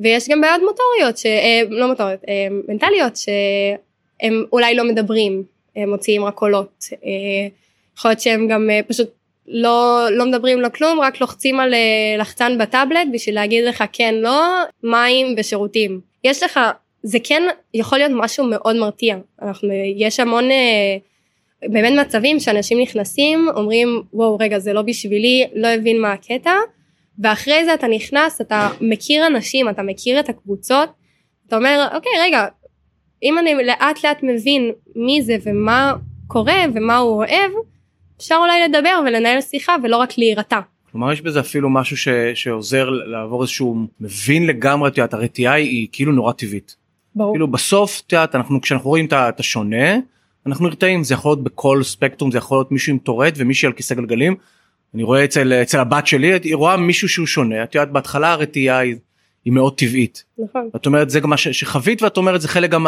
ויש 0.00 0.28
גם 0.28 0.40
בעיות 0.40 0.60
מוטוריות 0.60 1.18
ש... 1.18 1.26
אה, 1.26 1.62
לא 1.68 1.88
מוטוריות 1.88 2.20
אה, 2.28 2.46
מנטליות 2.68 3.16
שהם 3.16 4.44
אולי 4.52 4.74
לא 4.74 4.84
מדברים 4.84 5.42
הם 5.76 5.90
מוציאים 5.90 6.24
רק 6.24 6.34
קולות 6.34 6.84
אה, 6.92 7.48
יכול 7.98 8.10
להיות 8.10 8.20
שהם 8.20 8.48
גם 8.48 8.70
אה, 8.70 8.80
פשוט 8.88 9.10
לא, 9.52 10.06
לא 10.10 10.26
מדברים 10.26 10.60
לו 10.60 10.72
כלום, 10.72 11.00
רק 11.00 11.20
לוחצים 11.20 11.60
על 11.60 11.74
אה, 11.74 12.16
לחצן 12.18 12.58
בטאבלט 12.58 13.08
בשביל 13.12 13.34
להגיד 13.34 13.64
לך 13.64 13.84
כן, 13.92 14.14
לא, 14.14 14.62
מים 14.82 15.34
ושירותים. 15.36 16.00
יש 16.24 16.42
לך, 16.42 16.60
זה 17.02 17.18
כן 17.24 17.42
יכול 17.74 17.98
להיות 17.98 18.12
משהו 18.14 18.44
מאוד 18.44 18.76
מרתיע. 18.76 19.16
אנחנו, 19.42 19.68
יש 19.96 20.20
המון 20.20 20.50
אה, 20.50 20.96
באמת 21.68 22.06
מצבים 22.06 22.40
שאנשים 22.40 22.80
נכנסים, 22.80 23.48
אומרים 23.56 24.02
וואו 24.12 24.36
רגע 24.40 24.58
זה 24.58 24.72
לא 24.72 24.82
בשבילי, 24.82 25.46
לא 25.54 25.68
הבין 25.68 26.00
מה 26.00 26.12
הקטע, 26.12 26.54
ואחרי 27.18 27.64
זה 27.64 27.74
אתה 27.74 27.86
נכנס, 27.86 28.40
אתה 28.40 28.68
מכיר 28.80 29.26
אנשים, 29.26 29.68
אתה 29.68 29.82
מכיר 29.82 30.20
את 30.20 30.28
הקבוצות, 30.28 30.88
אתה 31.46 31.56
אומר 31.56 31.88
אוקיי 31.94 32.12
רגע, 32.20 32.46
אם 33.22 33.38
אני 33.38 33.54
לאט 33.54 34.04
לאט 34.04 34.22
מבין 34.22 34.72
מי 34.96 35.22
זה 35.22 35.36
ומה 35.42 35.94
קורה 36.26 36.64
ומה 36.74 36.96
הוא 36.96 37.16
אוהב, 37.16 37.50
אפשר 38.20 38.34
אולי 38.40 38.68
לדבר 38.68 39.00
ולנהל 39.06 39.40
שיחה 39.40 39.76
ולא 39.82 39.96
רק 39.96 40.18
להירתע. 40.18 40.60
כלומר 40.92 41.12
יש 41.12 41.20
בזה 41.20 41.40
אפילו 41.40 41.70
משהו 41.70 41.96
ש, 41.96 42.08
שעוזר 42.34 42.90
לעבור 42.90 43.42
איזשהו 43.42 43.86
מבין 44.00 44.46
לגמרי 44.46 44.88
את 44.88 44.98
יודעת 44.98 45.14
הרתיעה 45.14 45.54
היא 45.54 45.88
כאילו 45.92 46.12
נורא 46.12 46.32
טבעית. 46.32 46.76
ברור. 47.14 47.32
כאילו 47.34 47.48
בסוף 47.48 48.02
את 48.06 48.12
יודעת 48.12 48.34
אנחנו 48.34 48.60
כשאנחנו 48.60 48.90
רואים 48.90 49.08
את 49.12 49.40
השונה 49.40 49.96
אנחנו 50.46 50.68
נרתעים 50.68 51.04
זה 51.04 51.14
יכול 51.14 51.30
להיות 51.30 51.44
בכל 51.44 51.82
ספקטרום 51.82 52.30
זה 52.30 52.38
יכול 52.38 52.58
להיות 52.58 52.72
מישהו 52.72 52.92
עם 52.92 52.98
טורט 52.98 53.34
ומישהי 53.36 53.66
על 53.66 53.72
כיסא 53.72 53.94
גלגלים. 53.94 54.36
אני 54.94 55.02
רואה 55.02 55.24
אצל 55.24 55.52
אצל 55.52 55.80
הבת 55.80 56.06
שלי 56.06 56.38
היא 56.42 56.56
רואה 56.56 56.76
מישהו 56.76 57.08
שהוא 57.08 57.26
שונה 57.26 57.62
את 57.62 57.74
יודעת 57.74 57.92
בהתחלה 57.92 58.32
הרתיעה 58.32 58.78
היא, 58.78 58.96
היא 59.44 59.52
מאוד 59.52 59.78
טבעית. 59.78 60.24
נכון. 60.38 60.70
את 60.76 60.86
אומרת 60.86 61.10
זה 61.10 61.20
גם 61.20 61.30
מה 61.30 61.36
שחווית 61.36 62.02
ואת 62.02 62.16
אומרת 62.16 62.40
זה 62.40 62.48
חלק 62.48 62.70
גם 62.70 62.82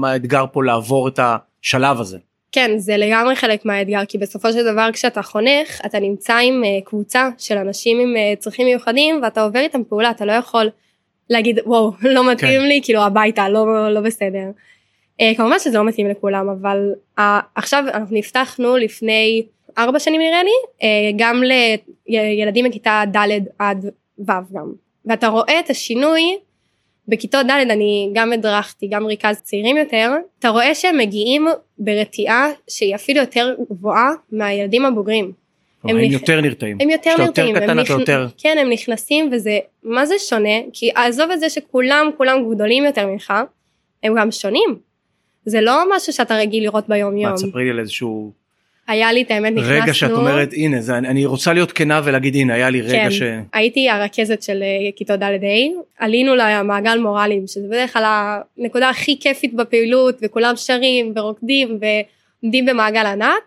מהאתגר 0.00 0.38
מה, 0.38 0.42
מה 0.42 0.46
פה 0.46 0.64
לעבור 0.64 1.08
את 1.08 1.20
השלב 1.22 2.00
הזה. 2.00 2.18
כן, 2.52 2.78
זה 2.78 2.96
לגמרי 2.96 3.36
חלק 3.36 3.64
מהאתגר, 3.64 4.04
כי 4.04 4.18
בסופו 4.18 4.52
של 4.52 4.72
דבר 4.72 4.88
כשאתה 4.92 5.22
חונך, 5.22 5.80
אתה 5.86 6.00
נמצא 6.00 6.36
עם 6.36 6.62
uh, 6.64 6.84
קבוצה 6.84 7.28
של 7.38 7.58
אנשים 7.58 8.00
עם 8.00 8.14
uh, 8.16 8.40
צרכים 8.40 8.66
מיוחדים, 8.66 9.20
ואתה 9.22 9.42
עובר 9.42 9.58
איתם 9.58 9.84
פעולה, 9.84 10.10
אתה 10.10 10.24
לא 10.24 10.32
יכול 10.32 10.70
להגיד, 11.30 11.58
וואו, 11.66 11.92
לא 12.14 12.32
מתאים 12.32 12.60
כן. 12.60 12.68
לי, 12.68 12.80
כאילו 12.84 13.00
הביתה, 13.00 13.48
לא, 13.48 13.94
לא 13.94 14.00
בסדר. 14.00 14.50
Uh, 15.22 15.36
כמובן 15.36 15.58
שזה 15.58 15.78
לא 15.78 15.84
מתאים 15.84 16.08
לכולם, 16.08 16.48
אבל 16.48 16.90
עכשיו 17.54 17.84
אנחנו 17.94 18.16
נפתחנו 18.16 18.76
לפני 18.76 19.42
ארבע 19.78 19.98
שנים 19.98 20.20
נראה 20.20 20.42
לי, 20.42 20.82
גם 21.16 21.42
לילדים 22.08 22.64
מכיתה 22.64 23.02
ד' 23.12 23.28
עד 23.58 23.86
ו' 24.18 24.32
גם. 24.54 24.72
ואתה 25.06 25.28
רואה 25.28 25.60
את 25.60 25.70
השינוי 25.70 26.38
בכיתות 27.08 27.46
ד' 27.46 27.50
אני 27.50 28.10
גם 28.12 28.32
הדרכתי 28.32 28.88
גם 28.88 29.06
ריכז 29.06 29.40
צעירים 29.42 29.76
יותר 29.76 30.12
אתה 30.38 30.48
רואה 30.48 30.74
שהם 30.74 30.98
מגיעים 30.98 31.46
ברתיעה 31.78 32.46
שהיא 32.68 32.94
אפילו 32.94 33.20
יותר 33.20 33.54
גבוהה 33.70 34.10
מהילדים 34.32 34.84
הבוגרים. 34.84 35.32
הם, 35.84 35.96
הם 35.96 36.04
נכ... 36.04 36.12
יותר 36.12 36.40
נרתעים. 36.40 36.78
הם 36.80 36.90
יותר 36.90 37.10
נרתעים. 37.18 37.48
יותר 37.48 37.60
קטן 37.66 37.78
אתה 37.78 37.82
נכ... 37.82 37.90
יותר. 37.90 38.26
כן 38.38 38.56
הם 38.60 38.70
נכנסים 38.70 39.30
וזה 39.32 39.58
מה 39.82 40.06
זה 40.06 40.14
שונה 40.18 40.58
כי 40.72 40.90
עזוב 40.94 41.30
את 41.30 41.40
זה 41.40 41.50
שכולם 41.50 42.10
כולם 42.16 42.54
גדולים 42.54 42.84
יותר 42.84 43.06
ממך 43.06 43.32
הם 44.02 44.14
גם 44.18 44.30
שונים. 44.30 44.76
זה 45.46 45.60
לא 45.60 45.96
משהו 45.96 46.12
שאתה 46.12 46.36
רגיל 46.36 46.62
לראות 46.62 46.88
ביום 46.88 47.16
יום. 47.16 47.30
מה 47.30 47.36
תספרי 47.36 47.64
לי 47.64 47.70
על 47.70 47.78
איזשהו 47.78 48.32
היה 48.88 49.12
לי 49.12 49.22
את 49.22 49.30
האמת 49.30 49.52
נכנסנו. 49.52 49.82
רגע 49.82 49.94
שאת 49.94 50.10
אומרת 50.10 50.52
הנה 50.52 50.80
זה 50.80 50.98
אני 50.98 51.26
רוצה 51.26 51.52
להיות 51.52 51.72
כנה 51.72 52.00
ולהגיד 52.04 52.34
הנה 52.34 52.54
היה 52.54 52.70
לי 52.70 52.80
רגע 52.80 52.92
כן, 52.92 53.10
ש... 53.10 53.22
הייתי 53.52 53.90
הרכזת 53.90 54.42
של 54.42 54.62
אה, 54.62 54.90
כיתות 54.96 55.20
ד' 55.20 55.22
ה' 55.22 56.04
עלינו 56.04 56.34
למעגל 56.34 56.98
מורלים 56.98 57.46
שזה 57.46 57.66
בדרך 57.68 57.92
כלל 57.92 58.04
הנקודה 58.58 58.90
הכי 58.90 59.18
כיפית 59.20 59.54
בפעילות 59.54 60.18
וכולם 60.22 60.56
שרים 60.56 61.12
ורוקדים 61.16 61.78
ועומדים 62.42 62.66
במעגל 62.66 63.06
ענק. 63.06 63.42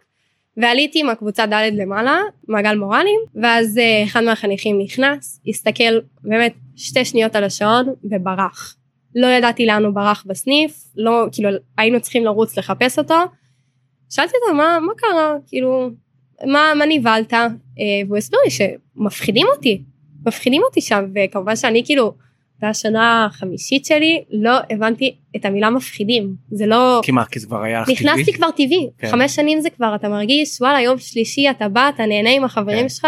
ועליתי 0.57 0.99
עם 0.99 1.09
הקבוצה 1.09 1.45
ד' 1.45 1.69
למעלה 1.73 2.21
מעגל 2.47 2.75
מורלים 2.75 3.19
ואז 3.35 3.77
אה, 3.77 4.03
אחד 4.03 4.23
מהחניכים 4.23 4.79
נכנס 4.79 5.41
הסתכל 5.47 5.99
באמת 6.23 6.53
שתי 6.75 7.05
שניות 7.05 7.35
על 7.35 7.43
השעון 7.43 7.93
וברח. 8.03 8.75
לא 9.15 9.27
ידעתי 9.27 9.65
לאן 9.65 9.85
הוא 9.85 9.93
ברח 9.93 10.23
בסניף 10.27 10.83
לא 10.95 11.25
כאילו 11.31 11.49
היינו 11.77 12.01
צריכים 12.01 12.25
לרוץ 12.25 12.57
לחפש 12.57 12.99
אותו. 12.99 13.15
שאלתי 14.09 14.33
אותו 14.43 14.57
מה, 14.57 14.79
מה 14.87 14.93
קרה 14.97 15.35
כאילו 15.47 15.89
מה, 16.45 16.73
מה 16.75 16.85
נבהלת 16.89 17.33
אה, 17.33 17.47
והוא 18.07 18.17
הסביר 18.17 18.39
לי 18.45 18.51
שמפחידים 18.51 19.47
אותי 19.55 19.81
מפחידים 20.25 20.61
אותי 20.63 20.81
שם 20.81 21.05
וכמובן 21.15 21.55
שאני 21.55 21.85
כאילו 21.85 22.13
הייתה 22.55 22.69
השנה 22.69 23.25
החמישית 23.25 23.85
שלי, 23.85 24.23
לא 24.31 24.51
הבנתי 24.69 25.15
את 25.35 25.45
המילה 25.45 25.69
מפחידים. 25.69 26.35
זה 26.51 26.65
לא... 26.65 26.99
כי 27.03 27.11
מה, 27.11 27.25
כי 27.25 27.39
זה 27.39 27.47
כבר 27.47 27.61
היה 27.61 27.83
טבעי? 27.83 27.93
נכנסתי 27.95 28.33
כבר 28.33 28.51
טבעי. 28.51 28.89
כן. 28.97 29.11
חמש 29.11 29.35
שנים 29.35 29.61
זה 29.61 29.69
כבר, 29.69 29.95
אתה 29.95 30.09
מרגיש, 30.09 30.61
וואלה, 30.61 30.81
יום 30.81 30.97
שלישי 30.97 31.49
אתה 31.49 31.69
בא, 31.69 31.89
אתה 31.95 32.05
נהנה 32.05 32.29
עם 32.31 32.43
החברים 32.43 32.81
כן. 32.81 32.89
שלך. 32.89 33.07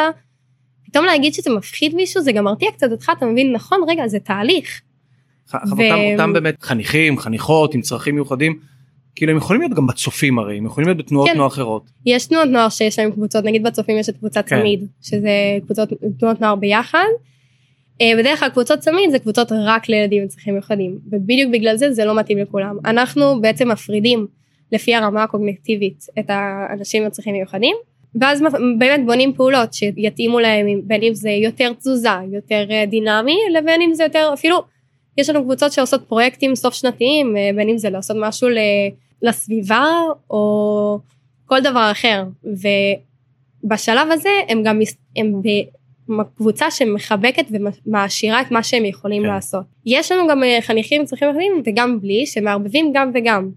פתאום 0.86 1.06
להגיד 1.06 1.34
שזה 1.34 1.50
מפחיד 1.50 1.96
מישהו, 1.96 2.22
זה 2.22 2.32
גם 2.32 2.44
מרתיע 2.44 2.72
קצת 2.72 2.92
אותך, 2.92 3.12
אתה 3.18 3.25
מבין, 3.25 3.54
נכון, 3.54 3.80
רגע, 3.88 4.08
זה 4.08 4.20
תהליך. 4.20 4.82
ח- 5.50 5.56
אבל 5.56 5.84
אותם, 5.86 6.00
אותם 6.13 6.34
באמת 6.34 6.63
חניכים, 6.63 7.18
חניכות 7.18 7.74
עם 7.74 7.82
צרכים 7.82 8.16
מיוחדים, 8.16 8.60
כאילו 9.18 9.32
הם 9.32 9.38
יכולים 9.38 9.62
להיות 9.62 9.74
גם 9.74 9.88
בצופים 9.88 10.40
הרי, 10.40 10.58
הם 10.58 10.66
יכולים 10.66 10.88
להיות 10.88 10.98
בתנועות 10.98 11.30
כן. 11.30 11.38
נוער 11.38 11.48
אחרות. 11.48 11.84
יש 12.06 12.26
תנועות 12.26 12.48
נוער 12.48 12.70
שיש 12.70 13.00
להם 13.00 13.12
קבוצות, 13.12 13.46
נגיד 13.46 13.64
בצופים 13.64 13.98
יש 13.98 14.10
את 14.10 14.18
קבוצת 14.18 14.46
כן. 14.48 14.60
צמיד, 14.60 14.88
שזה 15.02 15.30
קבוצות, 15.66 15.90
תנועות 16.20 16.42
נוער 16.42 16.56
ביחד. 16.56 17.08
אה, 18.02 18.12
בדרך 18.18 18.40
כלל 18.40 18.50
קבוצות 18.50 18.80
צמיד 18.80 19.12
זה 19.12 19.20
קבוצות 19.20 19.52
רק 19.52 19.90
לילדים 19.90 20.22
עם 20.22 20.28
צרכים 20.28 20.54
מיוחדים, 20.54 21.00
ובדיוק 21.12 21.52
בגלל 21.52 21.76
זה 21.76 21.92
זה 21.92 22.06
לא 22.06 22.16
מתאים 22.16 22.38
לכולם. 22.38 22.78
אנחנו 22.86 23.42
בעצם 23.42 23.72
מפרידים 23.72 24.28
לפי 24.72 24.96
הרמה 24.96 25.24
הקוגניטיבית 25.24 26.06
את 26.20 26.26
האנשים 26.30 27.04
עם 27.04 27.10
צרכים 27.10 27.34
מיוחדים, 27.34 27.76
ואז 28.22 28.44
באמת 28.80 29.06
בונים 29.06 29.34
פעולות 29.34 29.74
שיתאימו 29.74 30.40
להם, 30.40 30.68
בין 30.84 31.04
אם 31.04 31.14
זה 31.14 31.30
יותר 31.30 31.74
תזוזה, 31.74 32.10
יותר 32.32 32.66
אה, 32.72 32.86
דינמי, 32.86 33.38
לבין 33.54 33.82
אם 33.82 33.94
זה 33.94 34.04
יותר 34.04 34.30
אפילו, 34.34 34.58
יש 35.18 35.30
לנו 35.30 35.44
קבוצות 35.44 35.72
שעושות 35.72 36.02
פרויקטים 36.08 36.56
סוף 36.56 36.74
שנתיים, 36.74 37.38
אה, 37.38 37.50
בין 37.56 37.70
אם 37.70 37.78
זה 37.78 37.90
לעשות 37.90 38.18
משהו 38.20 38.50
ל- 38.50 38.58
לסביבה 39.22 39.86
או 40.30 41.00
כל 41.46 41.60
דבר 41.60 41.92
אחר. 41.92 42.24
ובשלב 43.64 44.12
הזה 44.12 44.30
הם 44.48 44.64
גם 44.64 44.80
הם 45.16 45.42
בקבוצה 46.10 46.72
שמחבקת 46.72 47.46
ומעשירה 47.52 48.42
את 48.42 48.52
מה 48.52 48.64
שהם 48.64 48.86
יכולים 48.86 49.24
כן. 49.24 49.30
לעשות. 49.30 49.64
יש 49.86 50.12
לנו 50.12 50.28
גם 50.28 50.44
אה, 50.44 50.58
חניכים 50.62 51.02
עם 51.02 51.08
צרכים 51.08 51.30
אחרים 51.30 51.62
וגם 51.66 52.02
בלי 52.02 52.26
שמערבבים 52.26 52.92
גם 52.94 53.12
וגם. 53.14 53.50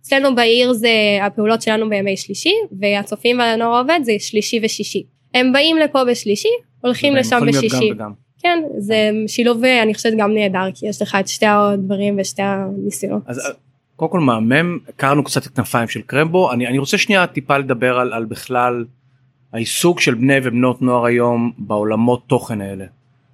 אצלנו 0.00 0.34
בעיר 0.34 0.72
זה 0.72 0.90
הפעולות 1.22 1.62
שלנו 1.62 1.88
בימי 1.88 2.16
שלישי 2.16 2.54
והצופים 2.80 3.38
והנוער 3.38 3.74
העובד 3.74 4.00
זה 4.02 4.12
שלישי 4.18 4.60
ושישי. 4.62 5.02
הם 5.34 5.52
באים 5.52 5.76
לפה 5.76 6.04
בשלישי 6.04 6.48
הולכים 6.80 7.16
לשם 7.16 7.40
בשישי. 7.48 7.88
גם 7.90 7.94
וגם. 7.94 8.12
כן 8.42 8.58
זה 8.78 9.10
שילוב 9.26 9.64
אה, 9.64 9.82
אני 9.82 9.94
חושבת 9.94 10.12
גם 10.18 10.34
נהדר 10.34 10.72
כי 10.74 10.88
יש 10.88 11.02
לך 11.02 11.16
את 11.20 11.28
שתי 11.28 11.46
הדברים 11.46 12.16
ושתי 12.20 12.42
הניסיונות. 12.42 13.22
אז 13.26 13.38
אה, 13.38 13.50
קודם 13.96 14.10
כל 14.10 14.20
מהמם, 14.20 14.78
הכרנו 14.88 15.24
קצת 15.24 15.46
את 15.46 15.56
כנפיים 15.56 15.88
של 15.88 16.00
קרמבו, 16.00 16.52
אני, 16.52 16.66
אני 16.66 16.78
רוצה 16.78 16.98
שנייה 16.98 17.26
טיפה 17.26 17.58
לדבר 17.58 17.98
על, 17.98 18.12
על 18.12 18.24
בכלל 18.24 18.84
העיסוק 19.52 20.00
של 20.00 20.14
בני 20.14 20.34
ובנות 20.42 20.82
נוער 20.82 21.04
היום 21.04 21.52
בעולמות 21.58 22.22
תוכן 22.26 22.60
האלה, 22.60 22.84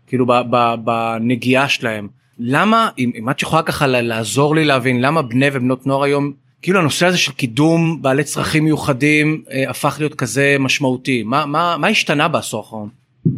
כאילו 0.07 0.27
ב, 0.27 0.33
ב, 0.51 0.75
בנגיעה 0.85 1.69
שלהם. 1.69 2.09
למה, 2.39 2.89
אם, 2.99 3.11
אם 3.19 3.31
את 3.31 3.43
יכולה 3.43 3.63
ככה 3.63 3.87
לעזור 3.87 4.55
לי 4.55 4.65
להבין 4.65 5.01
למה 5.01 5.23
בני 5.23 5.47
ובנות 5.53 5.87
נוער 5.87 6.03
היום, 6.03 6.33
כאילו 6.63 6.81
הנושא 6.81 7.07
הזה 7.07 7.19
של 7.19 7.33
קידום 7.33 8.03
בעלי 8.03 8.25
צרכים 8.25 8.65
מיוחדים 8.65 9.43
אה, 9.51 9.71
הפך 9.71 9.97
להיות 9.99 10.15
כזה 10.15 10.57
משמעותי, 10.61 11.23
מה, 11.23 11.47
מה, 11.47 11.77
מה 11.79 11.89
השתנה 11.89 12.29
בעשור 12.29 12.61
האחרון? 12.61 12.89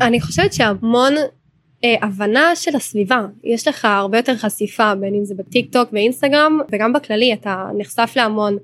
אני 0.01 0.21
חושבת 0.21 0.53
שהמון 0.53 1.13
הבנה 2.03 2.57
של 2.57 2.77
הסביבה, 2.77 3.21
יש 3.45 3.69
לך 3.69 3.85
הרבה 3.85 4.19
יותר 4.19 4.37
חשיפה 4.37 4.95
בין 4.95 5.15
אם 5.15 5.25
זה 5.25 5.35
בטיק 5.35 5.73
טוק 5.73 5.89
ואינסטגרם 5.93 6.61
וגם 6.73 6.93
בכללי 6.93 7.33
אתה 7.33 7.67
נחשף 7.79 8.13
להמון. 8.17 8.59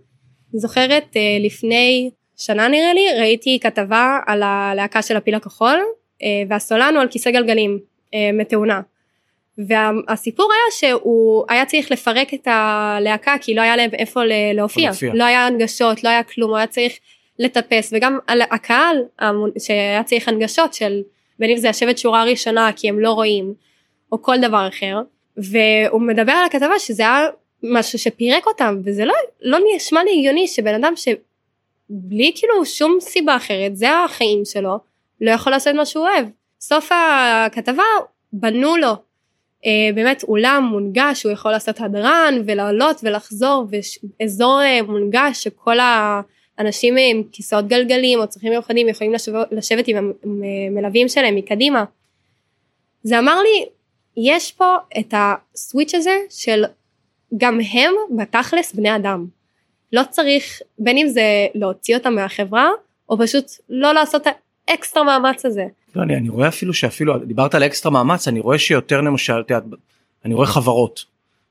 אני 0.52 0.60
זוכרת 0.60 1.16
אה, 1.16 1.38
לפני 1.40 2.10
שנה 2.36 2.68
נראה 2.68 2.94
לי 2.94 3.20
ראיתי 3.20 3.58
כתבה 3.62 4.18
על 4.26 4.42
הלהקה 4.42 5.02
של 5.02 5.16
הפיל 5.16 5.34
הכחול 5.34 5.78
אה, 6.22 6.42
והסולן 6.48 6.94
הוא 6.94 7.02
על 7.02 7.08
כיסא 7.08 7.30
גלגלים 7.30 7.78
אה, 8.14 8.30
מתאונה. 8.32 8.80
והסיפור 9.58 10.50
היה 10.52 10.90
שהוא 10.90 11.44
היה 11.48 11.66
צריך 11.66 11.90
לפרק 11.90 12.34
את 12.34 12.48
הלהקה 12.50 13.34
כי 13.40 13.54
לא 13.54 13.60
היה 13.60 13.76
להם 13.76 13.90
איפה 13.92 14.20
להופיע. 14.54 14.90
לא 15.14 15.24
היה 15.24 15.46
הנגשות, 15.46 16.04
לא 16.04 16.08
היה 16.08 16.22
כלום, 16.22 16.50
הוא 16.50 16.56
היה 16.56 16.66
צריך 16.66 16.92
לטפס 17.38 17.92
וגם 17.96 18.18
הקהל 18.50 18.96
שהיה 19.58 20.02
צריך 20.02 20.28
הנגשות 20.28 20.74
של 20.74 21.02
בין 21.38 21.50
אם 21.50 21.56
זה 21.56 21.68
לשבת 21.68 21.98
שורה 21.98 22.24
ראשונה 22.24 22.70
כי 22.76 22.88
הם 22.88 23.00
לא 23.00 23.12
רואים 23.12 23.54
או 24.12 24.22
כל 24.22 24.36
דבר 24.42 24.68
אחר 24.68 25.00
והוא 25.36 26.00
מדבר 26.00 26.32
על 26.32 26.44
הכתבה 26.46 26.78
שזה 26.78 27.02
היה 27.02 27.26
משהו 27.62 27.98
שפירק 27.98 28.46
אותם 28.46 28.78
וזה 28.84 29.04
לא, 29.04 29.14
לא 29.42 29.58
נשמע 29.76 30.04
לי 30.04 30.10
הגיוני 30.18 30.48
שבן 30.48 30.74
אדם 30.74 30.92
שבלי 30.96 32.32
כאילו 32.34 32.66
שום 32.66 32.98
סיבה 33.00 33.36
אחרת 33.36 33.76
זה 33.76 33.98
החיים 34.04 34.44
שלו 34.44 34.78
לא 35.20 35.30
יכול 35.30 35.52
לעשות 35.52 35.74
מה 35.74 35.86
שהוא 35.86 36.08
אוהב. 36.08 36.26
סוף 36.60 36.90
הכתבה 36.92 37.82
בנו 38.32 38.76
לו 38.76 38.92
אה, 39.66 39.90
באמת 39.94 40.24
אולם 40.28 40.68
מונגש 40.70 41.22
הוא 41.22 41.32
יכול 41.32 41.50
לעשות 41.50 41.80
הדרן 41.80 42.34
ולעלות 42.46 43.00
ולחזור 43.02 43.66
ואזור 44.20 44.62
אה, 44.62 44.82
מונגש 44.82 45.44
שכל 45.44 45.76
האנשים 46.58 46.94
עם 46.98 47.22
כיסאות 47.32 47.68
גלגלים 47.68 48.18
או 48.18 48.26
צרכים 48.26 48.50
מיוחדים 48.50 48.88
יכולים 48.88 49.12
לשבת, 49.12 49.46
לשבת 49.50 49.88
עם 49.88 50.12
המלווים 50.22 51.08
שלהם 51.08 51.34
מקדימה. 51.34 51.84
זה 53.02 53.18
אמר 53.18 53.40
לי 53.42 53.66
יש 54.16 54.52
פה 54.52 54.76
את 54.98 55.14
הסוויץ' 55.16 55.94
הזה 55.94 56.16
של 56.30 56.64
גם 57.36 57.58
הם 57.72 57.94
בתכלס 58.16 58.72
בני 58.72 58.96
אדם. 58.96 59.26
לא 59.92 60.02
צריך 60.10 60.60
בין 60.78 60.98
אם 60.98 61.08
זה 61.08 61.46
להוציא 61.54 61.96
אותם 61.96 62.14
מהחברה 62.14 62.70
או 63.08 63.18
פשוט 63.18 63.44
לא 63.68 63.94
לעשות 63.94 64.26
את 64.26 64.32
האקסטרה 64.68 65.04
מאמץ 65.04 65.46
הזה. 65.46 65.66
לא, 65.96 66.02
אני, 66.02 66.16
אני 66.16 66.28
רואה 66.28 66.48
אפילו 66.48 66.74
שאפילו 66.74 67.18
דיברת 67.18 67.54
על 67.54 67.62
אקסטרה 67.62 67.92
מאמץ 67.92 68.28
אני 68.28 68.40
רואה 68.40 68.58
שיותר 68.58 69.00
למשל 69.00 69.40
את 69.40 69.50
יודעת, 69.50 69.64
אני 70.24 70.34
רואה 70.34 70.46
חברות 70.46 71.04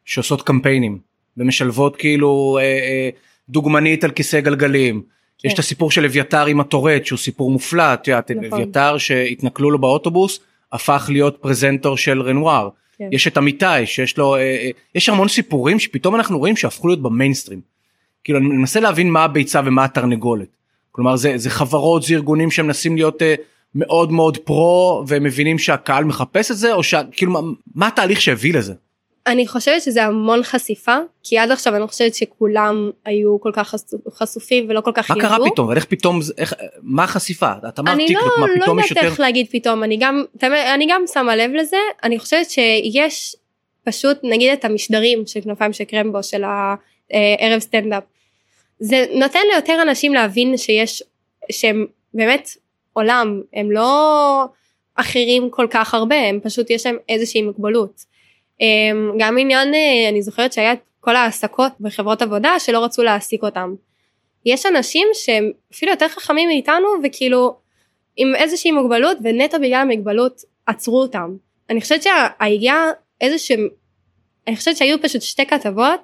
שעושות 0.06 0.42
קמפיינים 0.42 1.00
ומשלבות 1.38 1.96
כאילו 1.96 2.58
אה, 2.62 2.64
אה, 2.64 3.10
דוגמנית 3.50 4.04
על 4.04 4.12
כיסא 4.12 4.40
גלגלים. 4.40 5.02
כן. 5.38 5.48
יש 5.48 5.54
את 5.54 5.60
הסיפור 5.60 5.92
של 5.92 6.06
אביתר 6.06 6.46
עם 6.46 6.60
הטורט 6.60 7.06
שהוא 7.06 7.20
סיפור 7.20 7.52
מופלא 7.52 7.94
את 7.94 8.08
יודעת 8.08 8.32
נכון. 8.32 8.62
אביתר 8.62 8.98
שהתנכלו 8.98 9.72
לו 9.72 9.80
באוטובוס 9.80 10.40
הפך 10.72 11.06
להיות 11.10 11.38
פרזנטור 11.42 11.98
של 11.98 12.22
רנואר. 12.22 12.70
כן. 12.98 13.10
יש 13.12 13.28
את 13.28 13.38
אמיתי 13.38 13.86
שיש 13.86 14.18
לו 14.18 14.36
אה, 14.36 14.42
אה, 14.42 14.70
יש 14.96 15.10
המון 15.10 15.28
סיפורים 15.28 15.80
שפתאום 15.80 16.16
אנחנו 16.16 16.40
רואים 16.40 16.56
שהפכו 16.56 16.88
להיות 16.88 17.02
במיינסטרים. 17.02 17.62
כאילו 18.24 18.40
אני 18.40 18.48
מנסה 18.48 18.80
להבין 18.80 19.10
מה 19.10 19.24
הביצה 19.24 19.62
ומה 19.66 19.84
התרנגולת. 19.84 20.48
כלומר 20.92 21.16
זה, 21.16 21.38
זה 21.38 21.50
חברות 21.50 22.04
זה 22.04 22.14
ארגונים 22.14 22.52
שמנסים 22.52 22.96
להיות 22.96 23.22
אה, 23.22 23.36
מאוד 23.76 24.12
מאוד 24.12 24.38
פרו 24.38 25.04
והם 25.08 25.24
מבינים 25.24 25.60
שהקהל 25.60 26.04
מחפש 26.04 26.52
את 26.52 26.58
זה 26.58 26.74
או 26.74 26.84
שכאילו 26.84 27.32
מה, 27.32 27.40
מה 27.76 27.88
התהליך 27.88 28.22
שהביא 28.22 28.54
לזה. 28.54 28.74
אני 29.28 29.48
חושבת 29.48 29.82
שזה 29.82 30.04
המון 30.04 30.44
חשיפה 30.44 30.98
כי 31.24 31.38
עד 31.38 31.52
עכשיו 31.52 31.76
אני 31.76 31.88
חושבת 31.88 32.16
שכולם 32.16 32.92
היו 33.06 33.42
כל 33.42 33.52
כך 33.54 33.74
חשופ- 33.76 34.12
חשופים 34.14 34.66
ולא 34.70 34.82
כל 34.82 34.92
כך 34.94 35.12
מה 35.12 35.18
ידעו. 35.18 35.30
קרה 35.30 35.38
פתאום 35.52 35.72
איך 35.72 35.86
פתאום 35.86 36.20
איך 36.38 36.54
מה 36.82 37.04
החשיפה 37.04 37.52
את 37.70 37.80
אמרת 37.80 37.94
אני 37.94 38.08
טיקטוק 38.08 38.34
מה 38.40 38.48
לא, 38.48 38.56
לא 38.56 38.62
פתאום 38.62 38.80
יש 38.80 38.90
יודעת 38.90 39.04
יותר 39.04 39.12
איך 39.12 39.20
להגיד 39.20 39.48
פתאום 39.52 39.84
אני 39.84 39.98
גם 40.00 40.24
אני 40.44 40.88
גם 40.90 41.04
שמה 41.14 41.36
לב 41.36 41.52
לזה 41.54 41.78
אני 42.04 42.20
חושבת 42.20 42.50
שיש 42.50 43.36
פשוט 43.84 44.18
נגיד 44.24 44.52
את 44.52 44.66
המשדרים 44.66 45.24
של 45.26 45.42
כנפיים 45.42 45.74
של 45.74 45.84
קרמבו 45.84 46.24
של 46.24 46.44
הערב 46.44 47.60
סטנדאפ 47.60 48.04
זה 48.80 49.06
נותן 49.14 49.40
ליותר 49.54 49.82
אנשים 49.82 50.14
להבין 50.14 50.58
שיש 50.58 51.04
שהם 51.52 51.86
באמת 52.14 52.50
עולם 52.94 53.42
הם 53.54 53.72
לא 53.72 54.46
אחרים 54.96 55.50
כל 55.50 55.68
כך 55.70 55.94
הרבה 55.94 56.16
הם 56.16 56.40
פשוט 56.44 56.70
יש 56.70 56.86
להם 56.86 56.98
איזושהי 57.10 57.42
מוגבלות. 57.42 58.17
אמ, 58.62 59.12
גם 59.20 59.38
עניין 59.38 59.74
אה, 59.74 60.10
אני 60.10 60.22
זוכרת 60.22 60.54
שהיה 60.54 60.74
את 60.74 60.80
כל 61.00 61.16
העסקות 61.16 61.72
בחברות 61.80 62.22
עבודה 62.22 62.60
שלא 62.60 62.84
רצו 62.84 63.04
להעסיק 63.04 63.44
אותם. 63.44 63.76
יש 64.46 64.66
אנשים 64.66 65.08
שהם 65.14 65.52
אפילו 65.74 65.92
יותר 65.92 66.08
חכמים 66.08 66.50
מאיתנו 66.50 66.88
וכאילו 67.04 67.56
עם 68.18 68.36
איזושהי 68.36 68.72
מוגבלות 68.72 69.18
ונטו 69.24 69.58
בגלל 69.60 69.82
המגבלות 69.82 70.42
עצרו 70.66 71.02
אותם. 71.02 71.36
אני 71.70 71.82
חושבת 71.82 72.04
שהיה 72.04 72.92
איזה 73.22 73.38
שהם, 73.38 73.68
אני 74.48 74.56
חושבת 74.56 74.78
שהיו 74.78 75.02
פשוט 75.02 75.22
שתי 75.22 75.46
כתבות, 75.46 76.00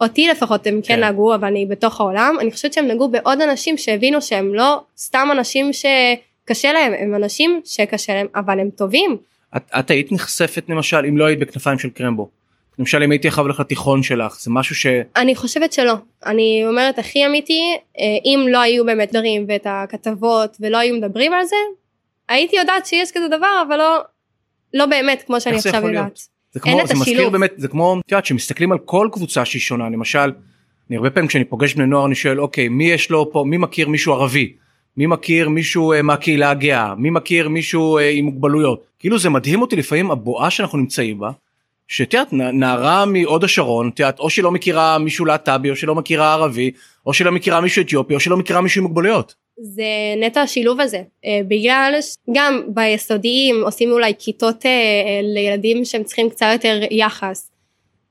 אותי 0.00 0.28
לפחות 0.28 0.66
הם 0.66 0.80
כן 0.84 0.96
כן. 0.96 1.04
נגעו 1.04 1.34
אבל 1.34 1.48
אני 1.48 1.66
בתוך 1.66 2.00
העולם, 2.00 2.36
אני 2.40 2.50
חושבת 2.50 2.72
שהם 2.72 2.88
נגעו 2.88 3.08
בעוד 3.08 3.40
אנשים 3.40 3.78
שהבינו 3.78 4.22
שהם 4.22 4.54
לא 4.54 4.80
סתם 4.98 5.28
אנשים 5.32 5.70
שקשה 5.72 6.72
להם, 6.72 6.92
הם 6.98 7.14
אנשים 7.14 7.60
שקשה 7.64 8.14
להם 8.14 8.26
אבל 8.34 8.60
הם 8.60 8.70
טובים. 8.70 9.16
את, 9.56 9.70
את 9.78 9.90
היית 9.90 10.12
נחשפת 10.12 10.64
למשל 10.68 11.04
אם 11.08 11.16
לא 11.16 11.24
היית 11.24 11.38
בכנפיים 11.38 11.78
של 11.78 11.90
קרמבו. 11.90 12.30
למשל 12.78 13.02
אם 13.02 13.10
הייתי 13.10 13.28
יכול 13.28 13.50
לך 13.50 13.60
לתיכון 13.60 14.02
שלך 14.02 14.40
זה 14.40 14.50
משהו 14.50 14.74
ש... 14.74 14.86
אני 15.16 15.36
חושבת 15.36 15.72
שלא. 15.72 15.94
אני 16.26 16.62
אומרת 16.66 16.98
הכי 16.98 17.26
אמיתי, 17.26 17.60
אה, 17.98 18.04
אם 18.24 18.46
לא 18.48 18.60
היו 18.60 18.84
באמת 18.84 19.12
דברים 19.12 19.44
ואת 19.48 19.66
הכתבות 19.66 20.56
ולא 20.60 20.78
היו 20.78 20.96
מדברים 20.96 21.32
על 21.32 21.44
זה, 21.44 21.56
הייתי 22.28 22.56
יודעת 22.56 22.86
שיש 22.86 23.10
כזה 23.14 23.28
דבר, 23.28 23.62
אבל 23.68 23.76
לא, 23.76 23.98
לא 24.74 24.86
באמת 24.86 25.22
כמו 25.26 25.40
שאני 25.40 25.56
עכשיו? 25.56 25.88
יודעת. 25.88 26.16
זה 26.52 26.60
אין 26.66 26.72
כמו 26.72 26.82
את 26.82 26.88
זה 26.88 26.94
מזכיר 26.94 27.14
השילוב. 27.14 27.32
באמת 27.32 27.52
זה 27.56 27.68
כמו 27.68 27.96
את 28.06 28.12
יודעת 28.12 28.26
שמסתכלים 28.26 28.72
על 28.72 28.78
כל 28.78 29.08
קבוצה 29.12 29.44
שהיא 29.44 29.60
שונה 29.60 29.84
למשל 29.84 30.32
אני 30.90 30.96
הרבה 30.96 31.10
פעמים 31.10 31.28
כשאני 31.28 31.44
פוגש 31.44 31.74
בני 31.74 31.86
נוער 31.86 32.06
אני 32.06 32.14
שואל 32.14 32.40
אוקיי 32.40 32.68
מי 32.68 32.84
יש 32.84 33.10
לו 33.10 33.32
פה 33.32 33.44
מי 33.46 33.56
מכיר 33.56 33.88
מישהו 33.88 34.12
ערבי 34.12 34.52
מי 34.96 35.06
מכיר 35.06 35.48
מישהו 35.48 35.92
אה, 35.92 36.02
מהקהילה 36.02 36.50
הגאה 36.50 36.94
מי 36.94 37.10
מכיר 37.10 37.48
מישהו 37.48 37.98
אה, 37.98 38.10
עם 38.10 38.24
מוגבלויות 38.24 38.84
כאילו 38.98 39.18
זה 39.18 39.30
מדהים 39.30 39.60
אותי 39.60 39.76
לפעמים 39.76 40.10
הבועה 40.10 40.50
שאנחנו 40.50 40.78
נמצאים 40.78 41.18
בה 41.18 41.30
שאת 41.90 42.14
יודעת, 42.14 42.32
נערה 42.32 43.04
מהוד 43.06 43.44
השרון, 43.44 43.90
את 43.94 44.00
יודעת, 44.00 44.18
או 44.18 44.30
שלא 44.30 44.50
מכירה 44.50 44.98
מישהו 44.98 45.24
להט"בי, 45.24 45.70
או 45.70 45.76
שלא 45.76 45.94
מכירה 45.94 46.32
ערבי, 46.32 46.70
או 47.06 47.14
שלא 47.14 47.32
מכירה 47.32 47.60
מישהו 47.60 47.82
אתיופי, 47.82 48.14
או 48.14 48.20
שלא 48.20 48.36
מכירה 48.36 48.60
מישהו 48.60 48.80
עם 48.80 48.86
מוגבלויות. 48.86 49.34
זה 49.60 49.82
נטו 50.20 50.40
השילוב 50.40 50.80
הזה. 50.80 51.02
אה, 51.24 51.40
בגלל 51.48 51.94
שגם 52.00 52.62
ביסודיים 52.68 53.62
עושים 53.64 53.92
אולי 53.92 54.12
כיתות 54.18 54.64
לילדים 55.22 55.84
שהם 55.84 56.04
צריכים 56.04 56.30
קצת 56.30 56.46
יותר 56.52 56.80
יחס. 56.90 57.50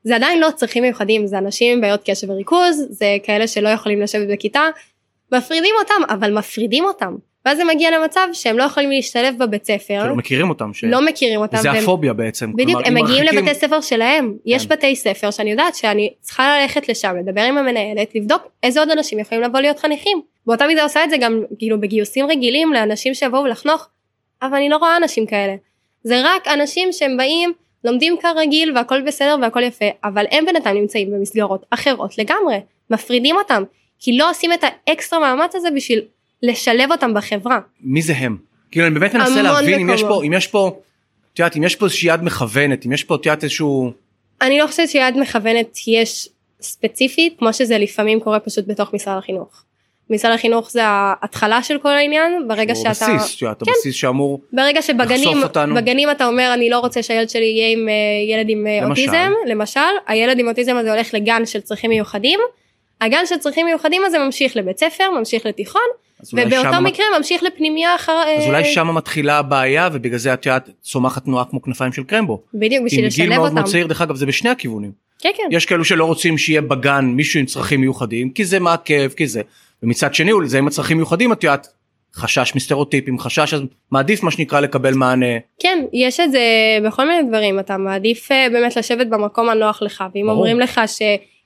זה 0.04 0.16
עדיין 0.16 0.40
לא 0.40 0.50
צרכים 0.56 0.84
מיוחדים, 0.84 1.28
זה 1.28 1.38
אנשים 1.38 1.74
עם 1.74 1.82
בעיות 1.82 2.02
קשב 2.06 2.30
וריכוז, 2.30 2.88
זה 2.90 3.18
כאלה 3.24 3.48
שלא 3.48 3.70
יכולים 3.70 4.02
לשבת 4.02 4.28
בכיתה, 4.32 4.64
מפרידים 5.32 5.76
אותם, 5.80 6.14
אבל 6.14 6.34
מפרידים 6.38 6.84
אותם. 6.86 7.16
ואז 7.46 7.58
זה 7.58 7.64
מגיע 7.64 8.00
למצב 8.00 8.28
שהם 8.34 8.58
לא 8.58 8.64
יכולים 8.64 8.90
להשתלב 8.90 9.36
בבית 9.38 9.66
ספר, 9.66 10.02
שלא 10.04 10.16
מכירים 10.16 10.50
אותם. 10.50 10.74
ש... 10.74 10.84
לא 10.84 11.06
מכירים 11.06 11.40
אותם. 11.42 11.58
זה 11.58 11.70
והם- 11.72 11.84
הפוביה 11.84 12.14
בעצם. 12.14 12.52
בדיוק, 12.54 12.84
כלומר, 12.84 12.88
הם 13.00 13.04
מגיעים 13.06 13.24
מרחיקים- 13.26 13.46
לבתי 13.46 13.60
ספר 13.60 13.82
שלהם, 13.82 14.34
יש 14.46 14.66
כן. 14.66 14.70
בתי 14.76 14.96
ספר 14.96 15.32
שאני 15.32 15.52
יודעת 15.52 15.76
שאני 15.76 16.14
צריכה 16.22 16.58
ללכת 16.62 16.90
לשם, 16.90 17.16
לדבר 17.20 17.42
עם 17.42 17.58
המנהלת, 17.58 18.16
לבדוק 18.16 18.42
איזה 18.64 18.80
עוד 18.80 18.90
אנשים 18.90 19.20
יכולים 19.20 19.44
לבוא 19.44 19.60
להיות 19.60 19.80
חניכים. 19.80 20.22
באותה 20.48 20.68
מידה 20.68 20.84
עושה 20.84 21.04
את 21.04 21.10
זה 21.10 21.18
גם 21.18 21.44
כאילו 21.60 21.80
בגיוסים 21.82 22.26
רגילים 22.26 22.74
לאנשים 22.74 23.14
שיבואו 23.14 23.48
לחנוך, 23.48 23.88
אבל 24.42 24.56
אני 24.56 24.70
לא 24.70 24.78
רואה 24.78 24.98
אנשים 24.98 25.26
כאלה. 25.26 25.56
זה 26.04 26.22
רק 26.26 26.48
אנשים 26.48 26.92
שהם 26.92 27.18
באים, 27.18 27.52
לומדים 27.84 28.16
כרגיל 28.22 28.78
והכל 28.78 29.02
בסדר 29.02 29.36
והכל 29.42 29.64
יפה, 29.64 29.86
אבל 30.04 30.26
הם 30.32 30.46
בינתיים 30.46 30.78
נמצאים 30.78 31.12
במסגרות 31.12 31.66
אחרות 31.70 32.18
לגמרי, 32.18 32.56
מפרידים 32.90 33.36
אותם, 33.36 33.64
כי 34.00 34.18
לא 34.18 34.30
עושים 34.30 34.54
את 34.54 34.64
האקסטרה 34.64 35.20
מאמץ 35.20 35.56
הזה 35.56 35.68
בשביל 35.76 36.02
לשלב 36.44 36.92
אותם 36.92 37.14
בחברה. 37.14 37.60
מי 37.82 38.02
זה 38.02 38.14
הם? 38.16 38.38
כאילו 38.72 38.88
אני 38.88 38.94
באמת 38.96 39.14
מנסה 39.14 39.42
להבין 39.42 39.80
אם 39.80 39.90
יש. 39.90 40.04
פה, 40.04 40.22
אם 40.24 40.34
יש 40.34 40.48
פה, 40.48 40.80
את 41.34 41.40
יודעת, 41.40 41.58
אם 41.58 41.64
יש 41.64 41.76
פה 41.76 41.86
איזושהי 41.86 42.10
יד 42.10 42.24
מכוונת, 42.24 42.86
אם 42.86 42.92
יש 42.92 43.04
פה, 43.04 43.16
את 43.16 43.26
יודעת, 43.26 43.44
איזשהו... 43.44 43.92
אני 44.42 44.60
לא 44.60 44.68
חושבת 44.68 44.90
שיד 44.90 45.18
מכוונת 45.18 45.78
יש 45.88 46.30
ספציפית, 46.62 47.36
כמו 47.40 47.54
שזה 47.54 47.78
לפעמים 47.78 48.20
קורה 48.20 48.40
פשוט 48.40 48.68
בתוך 48.68 48.94
משרד 48.94 49.18
החינוך. 49.18 49.64
משרד 50.10 50.32
החינוך 50.32 50.72
זה 50.72 50.84
ההתחלה 50.86 51.64
של 51.64 51.78
כל 51.78 51.90
העניין, 51.90 52.48
ברגע 52.48 52.74
הוא 52.74 52.84
שאתה... 52.84 52.90
בסיס, 52.90 53.36
את 53.36 53.42
יודעת, 53.42 53.62
הבסיס 53.62 53.96
שאמור, 53.96 54.42
ברגע 54.54 54.82
שבגנים 54.82 55.28
לחשוף 55.28 55.44
אותנו. 55.44 55.76
בגנים 55.76 56.12
אתה 56.12 56.26
אומר 56.26 56.52
אני 56.54 56.70
לא 56.70 56.80
רוצה 56.80 57.04
שהילד 57.04 57.30
שלי 57.30 57.46
יהיה 57.46 57.74
עם 57.74 57.90
אה, 57.90 57.94
ילד 58.34 58.50
עם 58.50 58.68
אה, 58.68 58.80
למשל. 58.82 58.90
אוטיזם 58.90 59.32
למשל 59.48 59.80
הילד 60.08 60.40
עם 60.40 60.48
אוטיזם 60.48 60.76
הזה 60.76 60.94
הולך 60.94 61.14
לגן 61.14 61.46
של 61.46 61.62
צרכים 61.62 61.90
מיוחדים 61.90 62.40
הגן 63.02 63.26
של 63.26 63.38
צרכים 63.38 63.66
מיוחדים 63.66 64.02
הזה 64.06 64.20
ממשיך 64.20 64.58
לבית 64.58 64.78
ספר 64.80 65.04
ממשיך 65.20 65.46
לתיכון 65.46 65.82
ובאותו 66.34 66.74
שם- 66.74 66.84
מקרה 66.84 67.06
ממשיך 67.18 67.44
לפנימייה 67.44 67.96
אחר 67.96 68.12
אז 68.38 68.42
אה, 68.42 68.48
אולי 68.48 68.66
שם 68.66 68.96
מתחילה 68.96 69.38
הבעיה 69.38 69.90
ובגלל 69.94 70.18
זה 70.18 70.34
את 70.34 70.46
יודעת 70.46 70.70
צומחת 70.82 71.24
תנועה 71.26 71.46
כמו 71.46 71.62
כנפיים 71.62 71.94
של 71.94 72.04
קרמבו. 72.04 72.42
בדיוק 72.54 72.86
בשביל 72.86 73.06
לשלב 73.08 73.30
מאוד 73.30 73.40
אותם 73.40 73.56
מאוד 73.56 73.66
צעיר 73.66 73.88
דרך 73.88 74.02
אגב 74.02 74.16
זה 74.16 74.26
בשני 74.26 74.50
הכיוונים. 74.50 74.92
כן 75.20 75.30
כן 75.38 75.44
יש 75.52 75.66
כאלו 75.66 75.86
שלא 75.86 76.06
רוצים 76.06 76.38
שיהיה 76.38 76.62
בגן 76.62 77.06
מישהו 77.06 77.40
עם 77.40 77.46
צרכים 77.46 77.82
מיוחדים 77.82 78.30
כי 78.30 78.46
זה 78.46 78.60
מעכב 78.60 79.12
כי 79.18 79.28
זה. 79.28 79.42
ומצד 79.84 80.14
שני 80.14 80.32
זה 80.46 80.58
עם 80.58 80.68
הצרכים 80.68 80.98
מיוחדים 80.98 81.32
את 81.34 81.44
יודעת 81.44 81.68
חשש 82.16 82.56
מסטריאוטיפים 82.56 83.20
חשש 83.20 83.54
אז 83.54 83.62
מעדיף 83.92 84.24
מה 84.24 84.32
שנקרא 84.32 84.60
לקבל 84.60 84.94
מענה. 84.94 85.26
כן 85.60 85.86
יש 85.94 86.20
את 86.20 86.32
זה 86.32 86.42
בכל 86.86 87.08
מיני 87.08 87.30
דברים 87.30 87.60
אתה 87.60 87.78
מעדיף 87.78 88.32
אה, 88.32 88.48
באמת 88.52 88.76
לשבת 88.76 89.08
במקום 89.08 89.50
הנוח 89.50 89.82
לך 89.82 90.04
ואם 90.16 90.22
ברור. 90.26 90.36
אומרים 90.38 90.60
לך 90.60 90.82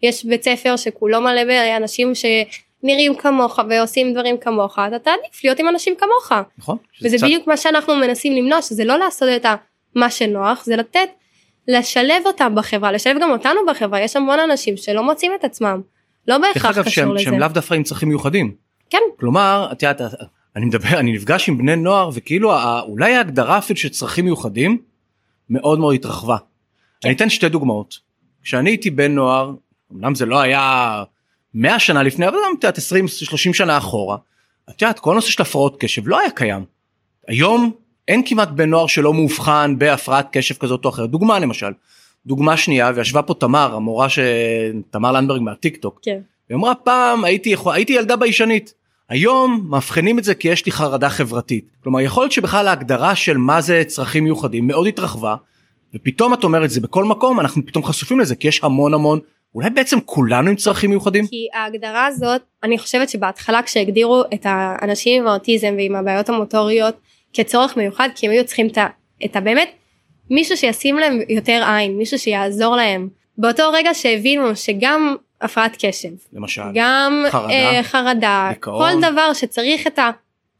שיש 0.03 0.25
בית 0.25 0.43
ספר 0.43 0.75
שכולו 0.75 1.21
מלא 1.21 1.43
באנשים 1.45 2.11
שנראים 2.15 3.15
כמוך 3.15 3.59
ועושים 3.69 4.13
דברים 4.13 4.37
כמוך 4.37 4.79
אתה 4.87 4.99
תעדיף 4.99 5.43
להיות 5.43 5.59
עם 5.59 5.67
אנשים 5.67 5.93
כמוך 5.95 6.31
נכון? 6.57 6.77
וזה 7.03 7.17
קצת- 7.17 7.25
בדיוק 7.25 7.47
מה 7.47 7.57
שאנחנו 7.57 7.95
מנסים 7.95 8.33
למנוע 8.33 8.61
שזה 8.61 8.85
לא 8.85 8.97
לעשות 8.97 9.29
את 9.35 9.45
מה 9.95 10.09
שנוח 10.09 10.63
זה 10.65 10.75
לתת 10.75 11.09
לשלב 11.67 12.23
אותם 12.25 12.55
בחברה 12.55 12.91
לשלב 12.91 13.21
גם 13.21 13.31
אותנו 13.31 13.59
בחברה 13.67 14.01
יש 14.01 14.15
המון 14.15 14.39
אנשים 14.39 14.77
שלא 14.77 15.03
מוצאים 15.03 15.31
את 15.39 15.43
עצמם 15.43 15.81
לא 16.27 16.37
בהכרח 16.37 16.79
קשור 16.79 16.89
שהם, 16.89 17.13
לזה 17.15 17.23
שהם 17.23 17.39
לאו 17.39 17.47
דווקא 17.47 17.73
עם 17.73 17.83
צרכים 17.83 18.09
מיוחדים. 18.09 18.55
כן 18.89 19.01
כלומר 19.19 19.67
את 19.71 19.83
יודעת 19.83 20.01
אני 20.55 20.65
מדבר 20.65 20.99
אני 20.99 21.11
נפגש 21.11 21.49
עם 21.49 21.57
בני 21.57 21.75
נוער 21.75 22.09
וכאילו 22.13 22.53
אולי 22.81 23.15
ההגדרה 23.15 23.57
אפילו 23.57 23.79
של 23.79 23.89
צרכים 23.89 24.25
מיוחדים 24.25 24.77
מאוד 25.49 25.79
מאוד 25.79 25.95
התרחבה. 25.95 26.37
כן. 26.37 27.07
אני 27.07 27.15
אתן 27.15 27.29
שתי 27.29 27.49
דוגמאות. 27.49 27.99
כשאני 28.43 28.69
הייתי 28.69 28.89
בן 28.89 29.15
נוער 29.15 29.51
אמנם 29.91 30.15
זה 30.15 30.25
לא 30.25 30.39
היה 30.39 31.03
100 31.53 31.79
שנה 31.79 32.03
לפני 32.03 32.27
אבל 32.27 32.35
גם 32.45 32.51
את 32.59 32.63
יודעת 32.63 32.77
20 32.77 33.07
30 33.07 33.53
שנה 33.53 33.77
אחורה. 33.77 34.17
את 34.69 34.81
יודעת 34.81 34.99
כל 34.99 35.11
הנושא 35.11 35.29
של 35.29 35.41
הפרעות 35.41 35.77
קשב 35.79 36.07
לא 36.07 36.19
היה 36.19 36.31
קיים. 36.31 36.65
היום 37.27 37.71
אין 38.07 38.21
כמעט 38.25 38.49
בן 38.49 38.69
נוער 38.69 38.87
שלא 38.87 39.13
מאובחן 39.13 39.75
בהפרעת 39.77 40.27
קשב 40.31 40.55
כזאת 40.55 40.85
או 40.85 40.89
אחרת 40.89 41.09
דוגמה 41.09 41.39
למשל. 41.39 41.71
דוגמה 42.25 42.57
שנייה 42.57 42.91
וישבה 42.95 43.21
פה 43.21 43.33
תמר 43.33 43.75
המורה 43.75 44.09
ש... 44.09 44.19
תמר 44.89 45.11
לנדברג 45.11 45.41
מהטיק 45.41 45.77
טוק 45.77 45.99
כן 46.03 46.19
היא 46.49 46.57
אמרה 46.57 46.75
פעם 46.75 47.23
הייתי 47.23 47.49
יכול 47.49 47.73
הייתי 47.73 47.93
ילדה 47.93 48.15
ביישנית 48.15 48.73
היום 49.09 49.65
מאבחנים 49.69 50.19
את 50.19 50.23
זה 50.23 50.35
כי 50.35 50.47
יש 50.47 50.65
לי 50.65 50.71
חרדה 50.71 51.09
חברתית 51.09 51.65
כלומר 51.83 52.01
יכול 52.01 52.23
להיות 52.23 52.31
שבכלל 52.31 52.67
ההגדרה 52.67 53.15
של 53.15 53.37
מה 53.37 53.61
זה 53.61 53.83
צרכים 53.87 54.23
מיוחדים 54.23 54.67
מאוד 54.67 54.87
התרחבה 54.87 55.35
ופתאום 55.95 56.33
את 56.33 56.43
אומרת 56.43 56.69
זה 56.69 56.81
בכל 56.81 57.03
מקום 57.03 57.39
אנחנו 57.39 57.65
פתאום 57.65 57.83
חשופים 57.83 58.19
לזה 58.19 58.35
כי 58.35 58.47
יש 58.47 58.63
המון 58.63 58.93
המון 58.93 59.19
אולי 59.55 59.69
בעצם 59.69 59.97
כולנו 60.05 60.49
עם 60.49 60.55
צרכים 60.55 60.89
מיוחדים 60.89 61.27
כי 61.27 61.47
ההגדרה 61.53 62.05
הזאת 62.05 62.41
אני 62.63 62.77
חושבת 62.77 63.09
שבהתחלה 63.09 63.63
כשהגדירו 63.63 64.23
את 64.33 64.41
האנשים 64.43 65.21
עם 65.21 65.27
האוטיזם 65.27 65.73
ועם 65.77 65.95
הבעיות 65.95 66.29
המוטוריות 66.29 66.95
כצורך 67.33 67.77
מיוחד 67.77 68.09
כי 68.15 68.25
הם 68.25 68.31
היו 68.31 68.45
צריכים 68.45 68.67
את, 68.67 68.77
ה- 68.77 68.87
את 69.25 69.35
הבאמת 69.35 69.69
מישהו 70.29 70.57
שישים 70.57 70.97
להם 70.97 71.19
יותר 71.29 71.63
עין 71.67 71.97
מישהו 71.97 72.19
שיעזור 72.19 72.75
להם 72.75 73.09
באותו 73.37 73.63
רגע 73.73 73.93
שהבינו 73.93 74.55
שגם 74.55 75.15
הפרעת 75.41 75.85
קשב 75.85 76.09
למשל 76.33 76.61
גם 76.73 77.23
חרדה, 77.29 77.53
אה, 77.53 77.83
חרדה 77.83 78.49
דיכאון. 78.53 78.93
כל 78.93 79.01
דבר 79.11 79.33
שצריך 79.33 79.87
את 79.87 79.99
ה... 79.99 80.11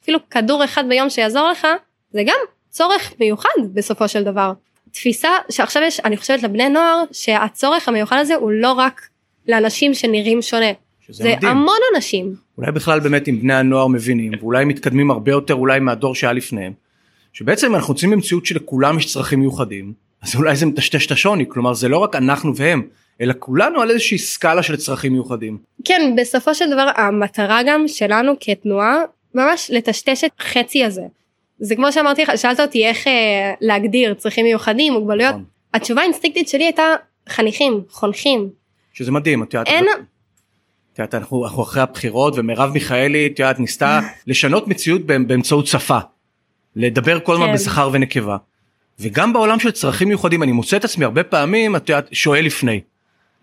אפילו 0.03 0.19
כדור 0.29 0.63
אחד 0.63 0.83
ביום 0.89 1.09
שיעזור 1.09 1.49
לך 1.51 1.67
זה 2.11 2.21
גם 2.25 2.37
צורך 2.69 3.13
מיוחד 3.19 3.49
בסופו 3.73 4.07
של 4.07 4.23
דבר. 4.23 4.51
תפיסה 4.93 5.29
שעכשיו 5.49 5.83
יש 5.83 5.99
אני 5.99 6.17
חושבת 6.17 6.43
לבני 6.43 6.69
נוער 6.69 7.03
שהצורך 7.11 7.87
המיוחד 7.87 8.17
הזה 8.19 8.35
הוא 8.35 8.51
לא 8.51 8.71
רק 8.71 9.07
לאנשים 9.47 9.93
שנראים 9.93 10.41
שונה 10.41 10.71
זה 11.09 11.33
מדהים 11.35 11.51
המון 11.51 11.77
אנשים 11.95 12.35
אולי 12.57 12.71
בכלל 12.71 12.99
באמת 12.99 13.27
אם 13.27 13.41
בני 13.41 13.53
הנוער 13.53 13.87
מבינים 13.87 14.31
ואולי 14.39 14.65
מתקדמים 14.65 15.11
הרבה 15.11 15.31
יותר 15.31 15.53
אולי 15.53 15.79
מהדור 15.79 16.15
שהיה 16.15 16.33
לפניהם 16.33 16.73
שבעצם 17.33 17.75
אנחנו 17.75 17.93
יוצאים 17.93 18.11
במציאות 18.11 18.45
שלכולם 18.45 18.97
יש 18.97 19.13
צרכים 19.13 19.39
מיוחדים 19.39 19.93
אז 20.21 20.35
אולי 20.35 20.55
זה 20.55 20.65
מטשטש 20.65 21.05
את 21.05 21.11
השוני 21.11 21.45
כלומר 21.49 21.73
זה 21.73 21.87
לא 21.87 21.97
רק 21.97 22.15
אנחנו 22.15 22.55
והם 22.55 22.87
אלא 23.21 23.33
כולנו 23.39 23.81
על 23.81 23.89
איזושהי 23.89 24.17
סקאלה 24.17 24.63
של 24.63 24.75
צרכים 24.75 25.13
מיוחדים. 25.13 25.57
כן 25.85 26.15
בסופו 26.17 26.55
של 26.55 26.71
דבר 26.71 26.89
המטרה 26.95 27.61
גם 27.65 27.87
שלנו 27.87 28.33
כתנועה 28.39 28.97
ממש 29.35 29.71
לטשטש 29.73 30.23
את 30.23 30.31
החצי 30.39 30.85
הזה. 30.85 31.01
זה 31.63 31.75
כמו 31.75 31.91
שאמרתי 31.91 32.21
לך 32.23 32.31
שאלת 32.35 32.59
אותי 32.59 32.85
איך 32.85 33.07
אה, 33.07 33.53
להגדיר 33.61 34.13
צרכים 34.13 34.45
מיוחדים 34.45 34.93
מוגבלויות 34.93 35.31
נכון. 35.31 35.43
התשובה 35.73 36.01
האינסטינקטית 36.01 36.47
שלי 36.47 36.63
הייתה 36.63 36.83
חניכים 37.29 37.81
חונכים 37.89 38.49
שזה 38.93 39.11
מדהים 39.11 39.43
את 39.43 39.53
יודעת. 39.53 39.67
אין 39.67 39.85
את 40.93 40.99
יודעת, 40.99 41.15
אנחנו, 41.15 41.45
אנחנו 41.45 41.63
אחרי 41.63 41.81
הבחירות 41.81 42.33
ומרב 42.37 42.71
מיכאלי 42.73 43.27
את 43.27 43.39
יודעת 43.39 43.59
ניסתה 43.59 43.99
לשנות 44.27 44.67
מציאות 44.67 45.01
באמצ- 45.01 45.27
באמצעות 45.27 45.67
שפה. 45.67 45.97
לדבר 46.75 47.19
כל 47.19 47.33
הזמן 47.33 47.47
כן. 47.47 47.53
בזכר 47.53 47.89
ונקבה. 47.93 48.37
וגם 48.99 49.33
בעולם 49.33 49.59
של 49.59 49.71
צרכים 49.71 50.07
מיוחדים 50.07 50.43
אני 50.43 50.51
מוצא 50.51 50.77
את 50.77 50.83
עצמי 50.83 51.05
הרבה 51.05 51.23
פעמים 51.23 51.75
את 51.75 51.89
יודעת 51.89 52.07
שואל 52.11 52.45
לפני. 52.45 52.81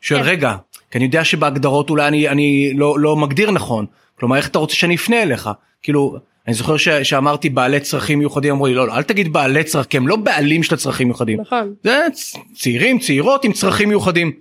שואל 0.00 0.22
כן. 0.22 0.28
רגע 0.28 0.56
כי 0.90 0.98
אני 0.98 1.04
יודע 1.04 1.24
שבהגדרות 1.24 1.90
אולי 1.90 2.08
אני 2.08 2.28
אני 2.28 2.72
לא 2.74 2.98
לא 2.98 3.16
מגדיר 3.16 3.50
נכון 3.50 3.86
כלומר 4.18 4.36
איך 4.36 4.48
אתה 4.48 4.58
רוצה 4.58 4.74
שאני 4.76 4.94
אפנה 4.94 5.22
אליך 5.22 5.50
כאילו 5.82 6.16
אני 6.46 6.54
זוכר 6.54 6.76
ש, 6.76 6.88
שאמרתי 6.88 7.48
בעלי 7.50 7.80
צרכים 7.80 8.18
מיוחדים 8.18 8.50
אמרו 8.52 8.66
לי 8.66 8.74
לא, 8.74 8.86
לא 8.86 8.96
אל 8.96 9.02
תגיד 9.02 9.32
בעלי 9.32 9.64
צרכים 9.64 10.02
הם 10.02 10.08
לא 10.08 10.16
בעלים 10.16 10.62
של 10.62 10.74
הצרכים 10.74 11.08
מיוחדים. 11.08 11.40
נכון. 11.40 11.74
זה 11.84 11.98
צ- 12.12 12.36
צעירים 12.54 12.98
צעירות 12.98 13.44
עם 13.44 13.52
צרכים 13.52 13.88
מיוחדים. 13.88 14.32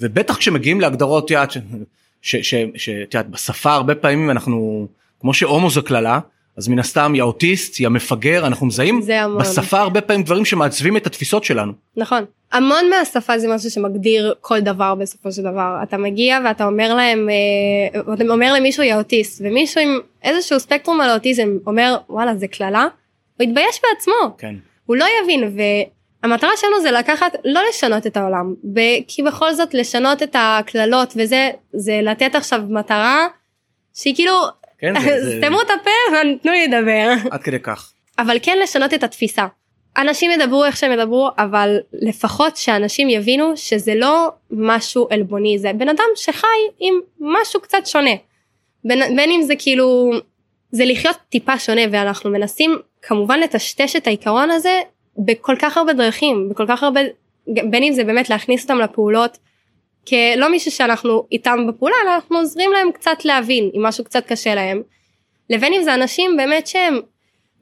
ובטח 0.00 0.36
כשמגיעים 0.36 0.80
להגדרות 0.80 1.24
את 1.24 1.30
יודעת, 1.30 1.52
ש- 1.52 1.58
ש- 2.22 2.36
ש- 2.36 2.54
שאת 2.76 3.14
יודעת 3.14 3.30
בשפה 3.30 3.72
הרבה 3.72 3.94
פעמים 3.94 4.30
אנחנו 4.30 4.86
כמו 5.20 5.34
שהומו 5.34 5.70
זו 5.70 5.82
קללה 5.82 6.20
אז 6.60 6.68
מן 6.68 6.78
הסתם 6.78 7.14
יא 7.14 7.22
אוטיסט 7.22 7.80
יא 7.80 7.88
מפגר 7.88 8.46
אנחנו 8.46 8.66
מזהים. 8.66 9.00
בשפה 9.40 9.80
הרבה 9.80 10.00
פעמים 10.00 10.22
דברים 10.22 10.44
שמעצבים 10.44 10.96
את 10.96 11.06
התפיסות 11.06 11.44
שלנו. 11.44 11.72
נכון 11.96 12.24
המון 12.52 12.90
מהשפה 12.90 13.38
זה 13.38 13.48
משהו 13.54 13.70
שמגדיר 13.70 14.34
כל 14.40 14.60
דבר 14.60 14.94
בסופו 14.94 15.32
של 15.32 15.42
דבר 15.42 15.76
אתה 15.82 15.96
מגיע 15.96 16.38
ואתה 16.44 16.64
אומר 16.64 16.94
להם 16.94 17.28
אה, 17.30 18.14
אתה 18.14 18.24
אומר 18.28 18.52
למישהו 18.54 18.82
יא 18.82 18.94
אוטיסט 18.94 19.42
ומישהו 19.44 19.80
עם 19.80 19.98
איזשהו 20.22 20.60
ספקטרום 20.60 21.00
על 21.00 21.10
האוטיזם 21.10 21.48
אומר 21.66 21.96
וואלה 22.08 22.34
זה 22.36 22.48
קללה 22.48 22.86
הוא 23.38 23.44
יתבייש 23.44 23.80
בעצמו 23.82 24.36
כן. 24.38 24.54
הוא 24.86 24.96
לא 24.96 25.06
יבין 25.22 25.56
והמטרה 26.22 26.50
שלנו 26.56 26.80
זה 26.82 26.90
לקחת 26.90 27.36
לא 27.44 27.60
לשנות 27.68 28.06
את 28.06 28.16
העולם 28.16 28.54
כי 29.08 29.22
בכל 29.22 29.54
זאת 29.54 29.74
לשנות 29.74 30.22
את 30.22 30.36
הקללות 30.38 31.12
וזה 31.16 31.50
זה 31.72 32.00
לתת 32.02 32.34
עכשיו 32.34 32.60
מטרה 32.68 33.26
שהיא 33.94 34.14
כאילו 34.14 34.32
כן, 34.80 34.94
זה- 35.00 35.38
סתמו 35.38 35.62
את 35.62 35.70
הפה 35.80 35.90
ותנו 36.12 36.52
לי 36.52 36.68
לדבר 36.68 37.12
עד 37.30 37.42
כדי 37.42 37.58
כך. 37.60 37.92
אבל 38.18 38.36
כן 38.42 38.58
לשנות 38.62 38.94
את 38.94 39.02
התפיסה. 39.02 39.46
אנשים 39.98 40.30
ידברו 40.30 40.64
איך 40.64 40.76
שהם 40.76 40.92
ידברו 40.92 41.28
אבל 41.38 41.76
לפחות 41.92 42.56
שאנשים 42.56 43.08
יבינו 43.08 43.56
שזה 43.56 43.94
לא 43.94 44.28
משהו 44.50 45.06
עלבוני 45.10 45.58
זה 45.58 45.72
בן 45.72 45.88
אדם 45.88 46.04
שחי 46.14 46.46
עם 46.80 46.94
משהו 47.20 47.60
קצת 47.60 47.86
שונה 47.86 48.10
בין, 48.84 49.16
בין 49.16 49.30
אם 49.30 49.42
זה 49.42 49.54
כאילו 49.58 50.10
זה 50.72 50.84
לחיות 50.84 51.16
טיפה 51.28 51.58
שונה 51.58 51.80
ואנחנו 51.92 52.30
מנסים 52.30 52.78
כמובן 53.02 53.40
לטשטש 53.40 53.96
את 53.96 54.06
העיקרון 54.06 54.50
הזה 54.50 54.80
בכל 55.18 55.54
כך 55.58 55.76
הרבה 55.76 55.92
דרכים 55.92 56.48
בכל 56.48 56.64
כך 56.68 56.82
הרבה 56.82 57.00
בין 57.46 57.82
אם 57.82 57.92
זה 57.92 58.04
באמת 58.04 58.30
להכניס 58.30 58.62
אותם 58.62 58.78
לפעולות 58.78 59.38
כלא 60.10 60.50
מישהו 60.50 60.70
שאנחנו 60.70 61.26
איתם 61.32 61.66
בפעולה 61.68 61.94
אלא 62.04 62.14
אנחנו 62.14 62.38
עוזרים 62.38 62.72
להם 62.72 62.92
קצת 62.92 63.24
להבין 63.24 63.70
אם 63.76 63.82
משהו 63.82 64.04
קצת 64.04 64.26
קשה 64.26 64.54
להם 64.54 64.82
לבין 65.50 65.72
אם 65.72 65.82
זה 65.82 65.94
אנשים 65.94 66.36
באמת 66.36 66.66
שהם 66.66 67.00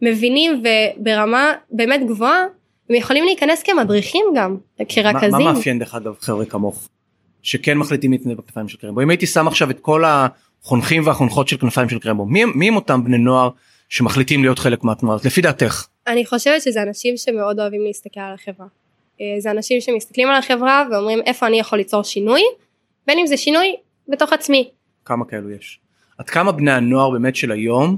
מבינים 0.03 0.63
וברמה 0.63 1.53
באמת 1.71 2.01
גבוהה 2.07 2.45
הם 2.91 2.95
יכולים 2.97 3.25
להיכנס 3.25 3.63
כמדריכים 3.63 4.25
גם 4.37 4.57
כרכזים. 4.89 5.31
מה, 5.31 5.39
מה 5.39 5.53
מאפיין 5.53 5.79
דרך 5.79 5.95
אגב 5.95 6.15
חבר'ה 6.21 6.45
כמוך 6.45 6.89
שכן 7.43 7.79
מחליטים 7.79 8.13
להתנדב 8.13 8.37
בכנפיים 8.37 8.69
של 8.69 8.79
קרמבו 8.79 9.01
אם 9.01 9.11
הייתי 9.11 9.27
שם 9.27 9.49
עכשיו 9.49 9.71
את 9.71 9.81
כל 9.81 10.05
החונכים 10.07 11.07
והחונכות 11.07 11.49
של 11.49 11.57
כנפיים 11.57 11.89
של 11.89 11.99
קרמבו 11.99 12.27
מי, 12.27 12.45
מי 12.45 12.69
הם 12.69 12.77
אותם 12.77 13.05
בני 13.05 13.19
נוער 13.19 13.51
שמחליטים 13.89 14.43
להיות 14.43 14.59
חלק 14.59 14.85
מהתנועה 14.85 15.19
לפי 15.25 15.41
דעתך. 15.41 15.87
אני 16.07 16.27
חושבת 16.27 16.63
שזה 16.63 16.83
אנשים 16.83 17.17
שמאוד 17.17 17.61
אוהבים 17.61 17.85
להסתכל 17.87 18.21
על 18.21 18.35
החברה. 18.35 18.67
אה, 19.21 19.41
זה 19.41 19.51
אנשים 19.51 19.81
שמסתכלים 19.81 20.29
על 20.29 20.37
החברה 20.37 20.85
ואומרים 20.91 21.21
איפה 21.27 21.47
אני 21.47 21.59
יכול 21.59 21.79
ליצור 21.79 22.03
שינוי 22.03 22.43
בין 23.07 23.19
אם 23.19 23.27
זה 23.27 23.37
שינוי 23.37 23.77
בתוך 24.09 24.33
עצמי. 24.33 24.71
כמה 25.05 25.25
כאלו 25.25 25.51
יש? 25.51 25.81
עד 26.19 26.31
כמה 26.31 26.53
בני 26.53 26.73
הנוער 26.73 27.11
באמת 27.11 27.37
של 27.37 27.53
היום 27.53 27.97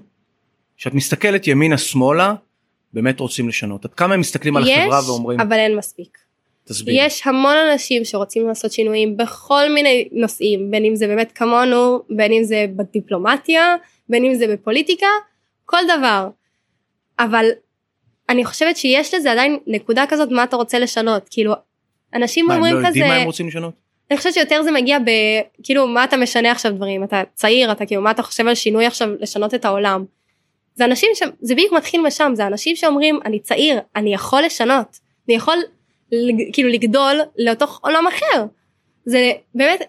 שאת 0.76 0.94
מסתכלת 0.94 1.46
ימינה 1.46 1.78
שמאלה 1.78 2.34
באמת 2.92 3.20
רוצים 3.20 3.48
לשנות 3.48 3.84
עד 3.84 3.94
כמה 3.94 4.14
הם 4.14 4.20
מסתכלים 4.20 4.56
על 4.56 4.62
יש, 4.66 4.78
החברה 4.78 5.00
ואומרים 5.06 5.40
אבל 5.40 5.52
אין 5.52 5.76
מספיק. 5.76 6.18
תסביר. 6.64 6.94
יש 6.98 7.26
המון 7.26 7.56
אנשים 7.56 8.04
שרוצים 8.04 8.48
לעשות 8.48 8.72
שינויים 8.72 9.16
בכל 9.16 9.72
מיני 9.74 10.08
נושאים 10.12 10.70
בין 10.70 10.84
אם 10.84 10.96
זה 10.96 11.06
באמת 11.06 11.32
כמונו 11.32 12.02
בין 12.10 12.32
אם 12.32 12.44
זה 12.44 12.66
בדיפלומטיה 12.76 13.74
בין 14.08 14.24
אם 14.24 14.34
זה 14.34 14.46
בפוליטיקה 14.48 15.06
כל 15.64 15.80
דבר. 15.98 16.28
אבל 17.18 17.46
אני 18.30 18.44
חושבת 18.44 18.76
שיש 18.76 19.14
לזה 19.14 19.32
עדיין 19.32 19.58
נקודה 19.66 20.04
כזאת 20.08 20.30
מה 20.30 20.44
אתה 20.44 20.56
רוצה 20.56 20.78
לשנות 20.78 21.28
כאילו 21.30 21.52
אנשים 22.14 22.46
מה, 22.46 22.54
אומרים 22.54 22.76
הם 22.76 22.82
לא 22.82 22.88
כזה 22.88 22.98
יודעים 22.98 23.14
מה 23.14 23.20
הם 23.20 23.26
רוצים 23.26 23.48
לשנות? 23.48 23.74
אני 24.10 24.18
חושבת 24.18 24.34
שיותר 24.34 24.62
זה 24.62 24.70
מגיע 24.70 24.98
ב... 24.98 25.10
כאילו 25.62 25.86
מה 25.86 26.04
אתה 26.04 26.16
משנה 26.16 26.50
עכשיו 26.50 26.72
דברים 26.72 27.04
אתה 27.04 27.22
צעיר 27.34 27.72
אתה 27.72 27.86
כאילו 27.86 28.02
מה 28.02 28.10
אתה 28.10 28.22
חושב 28.22 28.46
על 28.46 28.54
שינוי 28.54 28.86
עכשיו 28.86 29.08
לשנות 29.20 29.54
את 29.54 29.64
העולם. 29.64 30.04
זה 30.74 30.84
אנשים 30.84 31.10
שזה 31.14 31.54
בדיוק 31.54 31.72
מתחיל 31.72 32.00
משם 32.02 32.32
זה 32.34 32.46
אנשים 32.46 32.76
שאומרים 32.76 33.20
אני 33.24 33.40
צעיר 33.40 33.80
אני 33.96 34.14
יכול 34.14 34.42
לשנות 34.42 34.98
אני 35.28 35.36
יכול 35.36 35.58
כאילו 36.52 36.68
לגדול 36.68 37.20
לתוך 37.36 37.80
עולם 37.82 38.06
אחר. 38.06 38.44
זה 39.04 39.32
באמת 39.54 39.80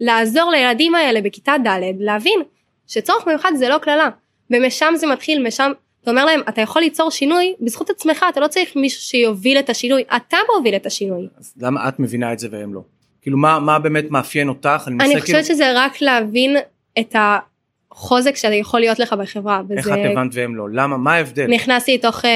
לעזור 0.00 0.50
לילדים 0.50 0.94
האלה 0.94 1.20
בכיתה 1.20 1.54
ד' 1.66 1.80
להבין 1.98 2.40
שצורך 2.86 3.26
מיוחד 3.26 3.52
זה 3.54 3.68
לא 3.68 3.78
קללה 3.78 4.08
ומשם 4.50 4.92
זה 4.96 5.06
מתחיל 5.06 5.46
משם 5.46 5.72
אתה 6.04 6.10
אומר 6.10 6.24
להם 6.24 6.40
אתה 6.48 6.60
יכול 6.60 6.82
ליצור 6.82 7.10
שינוי 7.10 7.54
בזכות 7.60 7.90
עצמך 7.90 8.24
אתה 8.28 8.40
לא 8.40 8.48
צריך 8.48 8.76
מישהו 8.76 9.02
שיוביל 9.02 9.58
את 9.58 9.70
השינוי 9.70 10.02
אתה 10.16 10.36
מוביל 10.56 10.76
את 10.76 10.86
השינוי. 10.86 11.28
אז 11.38 11.54
למה 11.60 11.88
את 11.88 12.00
מבינה 12.00 12.32
את 12.32 12.38
זה 12.38 12.48
והם 12.50 12.74
לא? 12.74 12.80
כאילו 13.22 13.38
מה 13.38 13.58
מה 13.58 13.78
באמת 13.78 14.10
מאפיין 14.10 14.48
אותך? 14.48 14.84
אני, 14.86 15.04
אני 15.04 15.20
חושבת 15.20 15.44
כאילו... 15.44 15.44
שזה 15.44 15.72
רק 15.76 16.00
להבין 16.00 16.56
את 16.98 17.16
החוזק 17.18 18.34
יכול 18.52 18.80
להיות 18.80 18.98
לך 18.98 19.12
בחברה. 19.12 19.62
איך 19.70 19.86
וזה... 19.86 19.94
את 19.94 19.98
הבנת 20.10 20.30
והם 20.34 20.56
לא? 20.56 20.70
למה? 20.72 20.96
מה 20.96 21.14
ההבדל? 21.14 21.46
נכנסתי 21.46 21.94
לתוך 21.94 22.20
uh, 22.20 22.28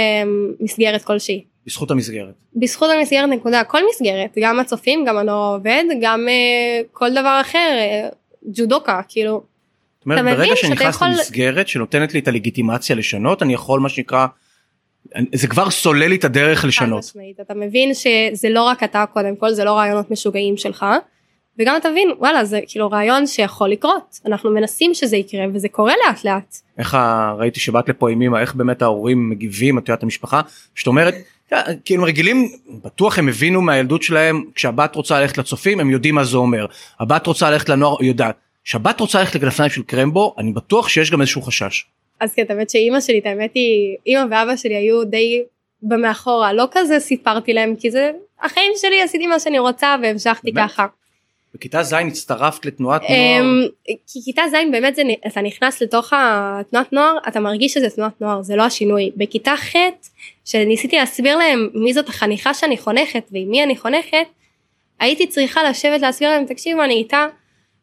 מסגרת 0.60 1.02
כלשהי. 1.02 1.44
בזכות 1.66 1.90
המסגרת. 1.90 2.34
בזכות 2.56 2.90
המסגרת 2.90 3.28
נקודה 3.28 3.64
כל 3.64 3.80
מסגרת 3.90 4.38
גם 4.40 4.60
הצופים 4.60 5.04
גם 5.04 5.16
הנוער 5.16 5.52
העובד 5.52 5.84
גם 6.02 6.26
uh, 6.28 6.86
כל 6.92 7.10
דבר 7.10 7.38
אחר 7.40 7.78
uh, 7.78 8.14
ג'ודוקה 8.52 9.00
כאילו. 9.08 9.42
זאת 9.98 10.06
אומרת 10.06 10.24
ברגע 10.24 10.56
שאני 10.56 10.72
נכנס 10.72 10.94
יכול... 10.94 11.08
למסגרת 11.08 11.68
שנותנת 11.68 12.14
לי 12.14 12.20
את 12.20 12.28
הלגיטימציה 12.28 12.96
לשנות 12.96 13.42
אני 13.42 13.54
יכול 13.54 13.80
מה 13.80 13.88
שנקרא 13.88 14.26
זה 15.34 15.48
כבר 15.48 15.70
סולל 15.70 16.06
לי 16.08 16.16
את 16.16 16.24
הדרך 16.24 16.64
לשנות. 16.64 17.04
משמעית, 17.04 17.40
אתה 17.40 17.54
מבין 17.54 17.94
שזה 17.94 18.48
לא 18.48 18.62
רק 18.62 18.82
אתה 18.82 19.04
קודם 19.12 19.36
כל 19.36 19.52
זה 19.52 19.64
לא 19.64 19.72
רעיונות 19.72 20.10
משוגעים 20.10 20.56
שלך 20.56 20.86
וגם 21.58 21.76
תבין 21.82 22.10
וואלה 22.18 22.44
זה 22.44 22.60
כאילו 22.66 22.90
רעיון 22.90 23.26
שיכול 23.26 23.68
לקרות 23.70 24.20
אנחנו 24.26 24.50
מנסים 24.50 24.94
שזה 24.94 25.16
יקרה 25.16 25.44
וזה 25.54 25.68
קורה 25.68 25.92
לאט 26.06 26.24
לאט. 26.24 26.56
איך 26.78 26.96
ראיתי 27.38 27.60
שבאת 27.60 27.88
לפה 27.88 28.10
עם 28.10 28.22
אמא 28.22 28.36
איך 28.38 28.54
באמת 28.54 28.82
ההורים 28.82 29.30
מגיבים 29.30 29.78
את 29.78 29.88
יודעת 29.88 30.02
המשפחה 30.02 30.40
שאת 30.74 30.86
אומרת 30.86 31.14
כאילו 31.84 32.04
רגילים 32.04 32.48
בטוח 32.84 33.18
הם 33.18 33.28
הבינו 33.28 33.62
מהילדות 33.62 34.02
שלהם 34.02 34.44
כשהבת 34.54 34.94
רוצה 34.94 35.20
ללכת 35.20 35.38
לצופים 35.38 35.80
הם 35.80 35.90
יודעים 35.90 36.14
מה 36.14 36.24
זה 36.24 36.36
אומר 36.36 36.66
הבת 37.00 37.26
רוצה 37.26 37.50
ללכת 37.50 37.68
לנוער 37.68 38.02
יודעת 38.02 38.36
כשהבת 38.64 39.00
רוצה 39.00 39.18
ללכת 39.18 39.34
לכנפיים 39.34 39.70
של 39.70 39.82
קרמבו 39.82 40.34
אני 40.38 40.52
בטוח 40.52 40.88
שיש 40.88 41.10
גם 41.10 41.20
איזשהו 41.20 41.42
חשש. 41.42 41.84
אז 42.20 42.34
כן, 42.34 42.44
האמת 42.48 42.70
שאימא 42.70 43.00
שלי, 43.00 43.18
את 43.18 43.26
האמת 43.26 43.50
היא, 43.54 43.96
אימא 44.06 44.24
ואבא 44.30 44.56
שלי 44.56 44.76
היו 44.76 45.04
די 45.04 45.42
במאחורה, 45.82 46.52
לא 46.52 46.68
כזה 46.70 47.00
סיפרתי 47.00 47.52
להם, 47.52 47.76
כי 47.76 47.90
זה 47.90 48.10
החיים 48.42 48.72
שלי, 48.76 49.02
עשיתי 49.02 49.26
מה 49.26 49.40
שאני 49.40 49.58
רוצה 49.58 49.96
והמשכתי 50.02 50.52
ככה. 50.56 50.86
בכיתה 51.54 51.82
ז' 51.82 51.92
הצטרפת 51.92 52.66
לתנועת 52.66 53.02
נוער? 53.02 53.40
אמ, 53.40 53.66
כי 54.06 54.20
כיתה 54.24 54.42
ז' 54.50 54.54
באמת 54.72 54.94
זה, 54.94 55.02
אתה 55.26 55.40
נכנס 55.40 55.82
לתוך 55.82 56.12
התנועת 56.16 56.92
נוער, 56.92 57.14
אתה 57.28 57.40
מרגיש 57.40 57.74
שזה 57.74 57.90
תנועת 57.90 58.20
נוער, 58.20 58.42
זה 58.42 58.56
לא 58.56 58.62
השינוי. 58.62 59.10
בכיתה 59.16 59.54
ח', 59.56 59.76
שניסיתי 60.44 60.96
להסביר 60.96 61.36
להם 61.36 61.68
מי 61.74 61.92
זאת 61.92 62.08
החניכה 62.08 62.54
שאני 62.54 62.78
חונכת 62.78 63.28
ועם 63.32 63.50
מי 63.50 63.62
אני 63.62 63.76
חונכת, 63.76 64.26
הייתי 65.00 65.26
צריכה 65.26 65.70
לשבת 65.70 66.00
להסביר 66.00 66.30
להם, 66.30 66.44
תקשיבו, 66.44 66.84
אני 66.84 66.94
איתה. 66.94 67.26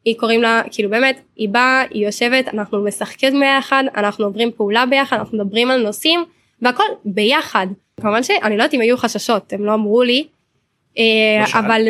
היא 0.06 0.16
קוראים 0.18 0.42
לה 0.42 0.62
כאילו 0.72 0.90
באמת 0.90 1.20
היא 1.36 1.50
באה 1.50 1.84
היא 1.90 2.06
יושבת 2.06 2.54
אנחנו 2.54 2.84
משחקים 2.84 3.40
ביחד 3.40 3.84
אנחנו 3.96 4.26
עוברים 4.26 4.52
פעולה 4.58 4.86
ביחד 4.86 5.18
אנחנו 5.18 5.38
מדברים 5.38 5.72
על 5.72 5.84
נושאים 5.84 6.24
והכל 6.62 6.84
ביחד 7.06 7.68
כמובן 8.02 8.24
שאני 8.24 8.58
לא 8.58 8.64
יודעת 8.64 8.74
אם 8.74 8.82
היו 8.82 8.98
חששות 8.98 9.54
הם 9.54 9.66
לא 9.66 9.74
אמרו 9.74 10.04
לי 10.04 10.28
לא 10.98 11.60
אבל 11.60 11.82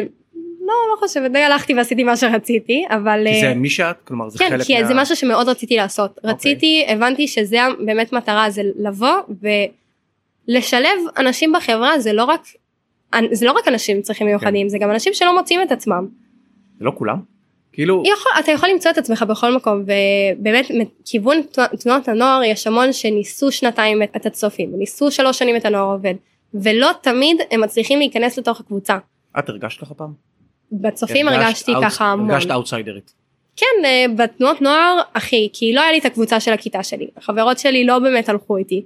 לא 0.61 0.73
לא 0.91 0.95
חושבת 0.99 1.31
די 1.31 1.39
הלכתי 1.39 1.73
ועשיתי 1.73 2.03
מה 2.03 2.17
שרציתי 2.17 2.85
אבל 2.89 3.27
כי 3.33 3.41
זה 3.41 3.53
מי 3.53 3.69
שאת 3.69 3.95
כלומר 4.03 4.29
זה 4.29 4.39
כן, 4.39 4.49
חלק 4.49 4.65
כי 4.65 4.81
מה... 4.81 4.87
זה 4.87 4.93
משהו 4.93 5.15
שמאוד 5.15 5.49
רציתי 5.49 5.75
לעשות 5.75 6.11
okay. 6.11 6.17
אוקיי. 6.17 6.31
רציתי 6.31 6.85
הבנתי 6.87 7.27
שזה 7.27 7.57
באמת 7.85 8.13
מטרה 8.13 8.49
זה 8.49 8.61
לבוא 8.79 9.17
ולשלב 10.47 10.99
אנשים 11.17 11.53
בחברה 11.53 11.99
זה 11.99 12.13
לא 12.13 12.23
רק 12.23 12.41
זה 13.31 13.45
לא 13.45 13.51
רק 13.51 13.67
אנשים 13.67 13.95
עם 13.95 14.01
צרכים 14.01 14.27
מיוחדים 14.27 14.65
כן. 14.65 14.69
זה 14.69 14.77
גם 14.77 14.91
אנשים 14.91 15.13
שלא 15.13 15.37
מוצאים 15.37 15.61
את 15.61 15.71
עצמם. 15.71 16.07
זה 16.79 16.85
לא 16.85 16.91
כולם. 16.95 17.34
כאילו 17.75 18.03
יכול, 18.05 18.31
אתה 18.39 18.51
יכול 18.51 18.69
למצוא 18.69 18.91
את 18.91 18.97
עצמך 18.97 19.25
בכל 19.27 19.55
מקום 19.55 19.83
ובאמת 19.83 20.65
מכיוון 20.71 21.41
תנועות 21.79 22.07
הנוער 22.07 22.43
יש 22.43 22.67
המון 22.67 22.93
שניסו 22.93 23.51
שנתיים 23.51 24.03
את 24.03 24.25
הצופים 24.25 24.71
ניסו 24.77 25.11
שלוש 25.11 25.39
שנים 25.39 25.55
את 25.55 25.65
הנוער 25.65 25.93
עובד 25.93 26.13
ולא 26.53 26.91
תמיד 27.01 27.37
הם 27.51 27.61
מצליחים 27.61 27.99
להיכנס 27.99 28.37
לתוך 28.37 28.59
הקבוצה. 28.59 28.97
את 29.39 29.49
הרגשת 29.49 29.81
ככה 29.81 29.93
פעם? 29.93 30.13
בצופים 30.71 31.27
הרגשתי 31.27 31.73
אאוט, 31.73 31.83
ככה 31.83 32.05
המון. 32.05 32.31
הרגשת 32.31 32.51
אאוטסיידרית. 32.51 33.13
כן 33.55 33.85
אה, 33.85 34.05
בתנועות 34.15 34.61
נוער 34.61 35.01
אחי 35.13 35.49
כי 35.53 35.73
לא 35.73 35.81
היה 35.81 35.91
לי 35.91 35.97
את 35.97 36.05
הקבוצה 36.05 36.39
של 36.39 36.53
הכיתה 36.53 36.83
שלי 36.83 37.07
החברות 37.17 37.59
שלי 37.59 37.85
לא 37.85 37.99
באמת 37.99 38.29
הלכו 38.29 38.57
איתי. 38.57 38.85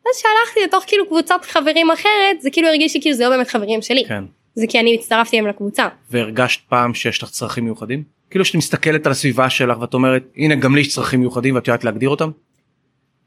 אז 0.00 0.22
שהלכתי 0.22 0.60
לתוך 0.64 0.84
כאילו 0.86 1.06
קבוצת 1.06 1.40
חברים 1.42 1.90
אחרת 1.90 2.40
זה 2.40 2.50
כאילו 2.50 2.68
הרגיש 2.68 2.94
לי 2.94 3.00
כאילו 3.00 3.16
זה 3.16 3.24
לא 3.24 3.30
באמת 3.30 3.48
חברים 3.48 3.82
שלי. 3.82 4.04
כן. 4.04 4.24
זה 4.54 4.66
כי 4.68 4.80
אני 4.80 4.94
הצטרפתי 4.94 5.36
להם 5.36 5.46
לקבוצה. 5.46 5.88
והרגשת 6.10 6.60
פעם 6.68 6.94
שיש 6.94 7.22
לך 7.22 7.30
צרכים 7.30 7.64
מיוחדים? 7.64 8.02
כאילו 8.30 8.44
שאת 8.44 8.54
מסתכלת 8.54 9.06
על 9.06 9.12
הסביבה 9.12 9.50
שלך 9.50 9.80
ואת 9.80 9.94
אומרת 9.94 10.22
הנה 10.36 10.54
גם 10.54 10.74
לי 10.74 10.80
יש 10.80 10.88
צרכים 10.88 11.20
מיוחדים 11.20 11.54
ואת 11.54 11.68
יודעת 11.68 11.84
להגדיר 11.84 12.08
אותם? 12.08 12.30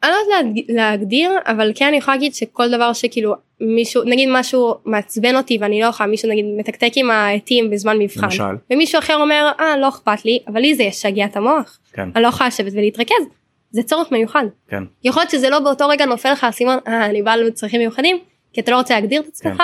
אני 0.03 0.11
לא 0.11 0.17
יודעת 0.17 0.65
להגדיר 0.69 1.31
אבל 1.45 1.71
כן 1.75 1.85
אני 1.85 1.97
יכולה 1.97 2.17
להגיד 2.17 2.35
שכל 2.35 2.71
דבר 2.71 2.93
שכאילו 2.93 3.35
מישהו 3.61 4.03
נגיד 4.03 4.29
משהו 4.31 4.75
מעצבן 4.85 5.35
אותי 5.35 5.57
ואני 5.61 5.81
לא 5.81 5.85
יכולה 5.85 6.09
מישהו 6.09 6.29
נגיד 6.29 6.45
מתקתק 6.57 6.91
עם 6.95 7.11
העטים 7.11 7.69
בזמן 7.69 7.97
מבחן 7.99 8.23
למשל 8.23 8.43
ומישהו 8.71 8.99
אחר 8.99 9.15
אומר 9.15 9.51
אה 9.59 9.77
לא 9.77 9.89
אכפת 9.89 10.25
לי 10.25 10.39
אבל 10.47 10.59
לי 10.61 10.75
זה 10.75 10.83
ישגע 10.83 11.25
את 11.25 11.37
המוח 11.37 11.79
כן. 11.93 12.09
אני 12.15 12.23
לא 12.23 12.27
יכולה 12.27 12.47
לשבת 12.47 12.73
ולהתרכז 12.73 13.25
זה 13.71 13.83
צורך 13.83 14.11
מיוחד 14.11 14.45
כן. 14.67 14.83
יכול 15.03 15.21
להיות 15.21 15.31
שזה 15.31 15.49
לא 15.49 15.59
באותו 15.59 15.87
רגע 15.87 16.05
נופל 16.05 16.31
לך 16.31 16.43
אסימון 16.43 16.77
אה 16.87 17.05
אני 17.05 17.21
בעל 17.21 17.49
צרכים 17.49 17.79
מיוחדים 17.79 18.17
כי 18.53 18.61
אתה 18.61 18.71
לא 18.71 18.77
רוצה 18.77 18.93
להגדיר 18.93 19.21
את 19.21 19.27
עצמך 19.27 19.57
כן. 19.57 19.63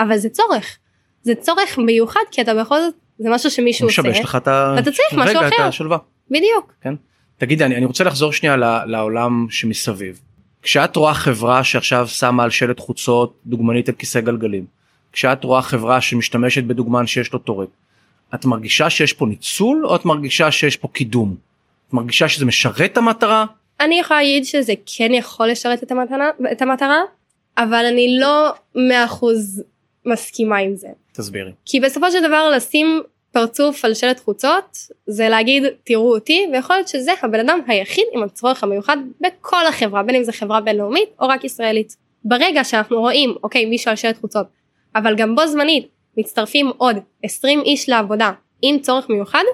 אבל 0.00 0.16
זה 0.18 0.28
צורך 0.28 0.78
זה 1.22 1.34
צורך 1.34 1.78
מיוחד 1.78 2.20
כי 2.30 2.42
אתה 2.42 2.54
בכל 2.54 2.80
זאת 2.80 2.94
זה 3.18 3.30
משהו 3.30 3.50
שמישהו 3.50 3.88
עושה. 3.88 4.02
משבש 4.02 4.20
לך 4.20 4.36
את 4.36 4.48
ה... 4.48 4.76
אתה 4.78 4.92
צריך 4.92 5.12
משהו 5.14 5.40
אחר. 5.40 5.48
את 5.48 5.52
השלווה. 5.60 5.98
בדיוק. 6.30 6.72
כן. 6.82 6.94
תגידי 7.38 7.64
אני, 7.64 7.76
אני 7.76 7.84
רוצה 7.84 8.04
לחזור 8.04 8.32
שנייה 8.32 8.56
לעולם 8.86 9.46
שמסביב. 9.50 10.20
כשאת 10.62 10.96
רואה 10.96 11.14
חברה 11.14 11.64
שעכשיו 11.64 12.08
שמה 12.08 12.44
על 12.44 12.50
שלט 12.50 12.80
חוצות 12.80 13.34
דוגמנית 13.46 13.88
על 13.88 13.94
כיסא 13.94 14.20
גלגלים. 14.20 14.66
כשאת 15.12 15.44
רואה 15.44 15.62
חברה 15.62 16.00
שמשתמשת 16.00 16.64
בדוגמן 16.64 17.06
שיש 17.06 17.32
לו 17.32 17.38
טורק. 17.38 17.68
את 18.34 18.44
מרגישה 18.44 18.90
שיש 18.90 19.12
פה 19.12 19.26
ניצול 19.26 19.86
או 19.86 19.96
את 19.96 20.04
מרגישה 20.04 20.50
שיש 20.50 20.76
פה 20.76 20.88
קידום? 20.88 21.36
את 21.88 21.92
מרגישה 21.92 22.28
שזה 22.28 22.44
משרת 22.44 22.80
את 22.80 22.96
המטרה? 22.96 23.44
אני 23.80 24.00
יכולה 24.00 24.20
להגיד 24.20 24.44
שזה 24.44 24.72
כן 24.86 25.14
יכול 25.14 25.48
לשרת 25.48 25.82
את 25.82 25.90
המטרה, 25.90 26.28
את 26.52 26.62
המטרה 26.62 27.00
אבל 27.58 27.84
אני 27.92 28.18
לא 28.20 28.54
מאה 28.74 29.04
אחוז 29.04 29.62
מסכימה 30.06 30.58
עם 30.58 30.76
זה. 30.76 30.88
תסבירי. 31.12 31.52
כי 31.64 31.80
בסופו 31.80 32.10
של 32.10 32.26
דבר 32.26 32.50
לשים 32.56 33.02
פרצוף 33.32 33.84
על 33.84 33.94
שלט 33.94 34.20
חוצות 34.20 34.78
זה 35.06 35.28
להגיד 35.28 35.62
תראו 35.84 36.14
אותי 36.14 36.46
ויכול 36.52 36.76
להיות 36.76 36.88
שזה 36.88 37.12
הבן 37.22 37.40
אדם 37.40 37.58
היחיד 37.66 38.04
עם 38.12 38.22
הצורך 38.22 38.64
המיוחד 38.64 38.96
בכל 39.20 39.66
החברה 39.66 40.02
בין 40.02 40.14
אם 40.14 40.24
זה 40.24 40.32
חברה 40.32 40.60
בינלאומית 40.60 41.08
או 41.20 41.28
רק 41.28 41.44
ישראלית. 41.44 41.96
ברגע 42.24 42.64
שאנחנו 42.64 43.00
רואים 43.00 43.34
אוקיי 43.42 43.64
מישהו 43.64 43.90
על 43.90 43.96
שלט 43.96 44.20
חוצות 44.20 44.46
אבל 44.94 45.16
גם 45.16 45.34
בו 45.34 45.46
זמנית 45.46 45.88
מצטרפים 46.16 46.70
עוד 46.76 46.96
20 47.22 47.60
איש 47.60 47.88
לעבודה 47.88 48.32
עם 48.62 48.78
צורך 48.78 49.08
מיוחד 49.08 49.44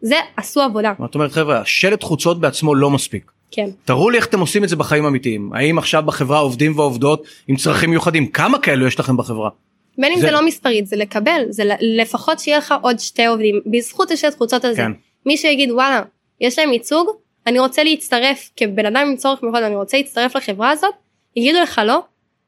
זה 0.00 0.16
עשו 0.36 0.60
עבודה. 0.60 0.92
זאת 0.98 1.14
אומרת 1.14 1.32
חבר'ה 1.32 1.62
שלט 1.64 2.02
חוצות 2.02 2.40
בעצמו 2.40 2.74
לא 2.74 2.90
מספיק. 2.90 3.32
כן. 3.52 3.70
תראו 3.84 4.10
לי 4.10 4.16
איך 4.16 4.26
אתם 4.26 4.40
עושים 4.40 4.64
את 4.64 4.68
זה 4.68 4.76
בחיים 4.76 5.04
אמיתיים 5.04 5.52
האם 5.52 5.78
עכשיו 5.78 6.02
בחברה 6.06 6.38
עובדים 6.38 6.78
ועובדות 6.78 7.26
עם 7.48 7.56
צרכים 7.56 7.90
מיוחדים 7.90 8.26
כמה 8.26 8.58
כאלו 8.58 8.86
יש 8.86 9.00
לכם 9.00 9.16
בחברה. 9.16 9.50
בין 9.98 10.12
אם 10.12 10.20
זה... 10.20 10.26
זה 10.26 10.32
לא 10.32 10.46
מספרית 10.46 10.86
זה 10.86 10.96
לקבל 10.96 11.42
זה 11.50 11.62
לפחות 11.80 12.38
שיהיה 12.38 12.58
לך 12.58 12.74
עוד 12.82 12.98
שתי 12.98 13.26
עובדים 13.26 13.60
בזכות 13.66 14.10
השלט 14.10 14.38
חוצות 14.38 14.64
הזה. 14.64 14.76
כן. 14.76 14.92
מי 15.26 15.36
שיגיד 15.36 15.70
וואלה 15.70 16.02
יש 16.40 16.58
להם 16.58 16.72
ייצוג 16.72 17.08
אני 17.46 17.58
רוצה 17.58 17.84
להצטרף 17.84 18.50
כבן 18.56 18.86
אדם 18.86 19.06
עם 19.08 19.16
צורך 19.16 19.42
מיוחד 19.42 19.62
אני 19.62 19.76
רוצה 19.76 19.96
להצטרף 19.96 20.36
לחברה 20.36 20.70
הזאת 20.70 20.94
יגידו 21.36 21.58
לך 21.62 21.80
לא. 21.86 22.02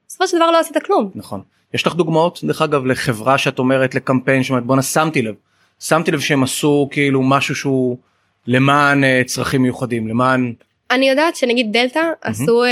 בסופו 0.09 0.29
של 0.29 0.37
דבר 0.37 0.51
לא 0.51 0.59
עשית 0.59 0.77
כלום. 0.87 1.11
נכון. 1.15 1.41
יש 1.75 1.87
לך 1.87 1.95
דוגמאות 1.95 2.41
דרך 2.45 2.63
אגב 2.63 2.87
לחברה 2.87 3.39
שאת 3.39 3.59
אומרת 3.59 3.95
לקמפיין 3.95 4.43
שאומרת 4.43 4.65
בואנה 4.65 4.83
שמתי 4.83 5.23
לב 5.23 5.35
שמתי 5.81 6.11
לב 6.11 6.21
שהם 6.21 6.43
עשו 6.43 6.89
כאילו 6.91 7.23
משהו 7.23 7.55
שהוא 7.55 7.99
למען 8.47 9.05
uh, 9.05 9.07
צרכים 9.27 9.63
מיוחדים 9.63 10.09
למען. 10.09 10.53
אני 10.91 11.09
יודעת 11.09 11.37
שנגיד 11.37 11.73
דלתא 11.73 11.99
mm-hmm. 11.99 12.29
עשו 12.29 12.65
uh, 12.65 12.69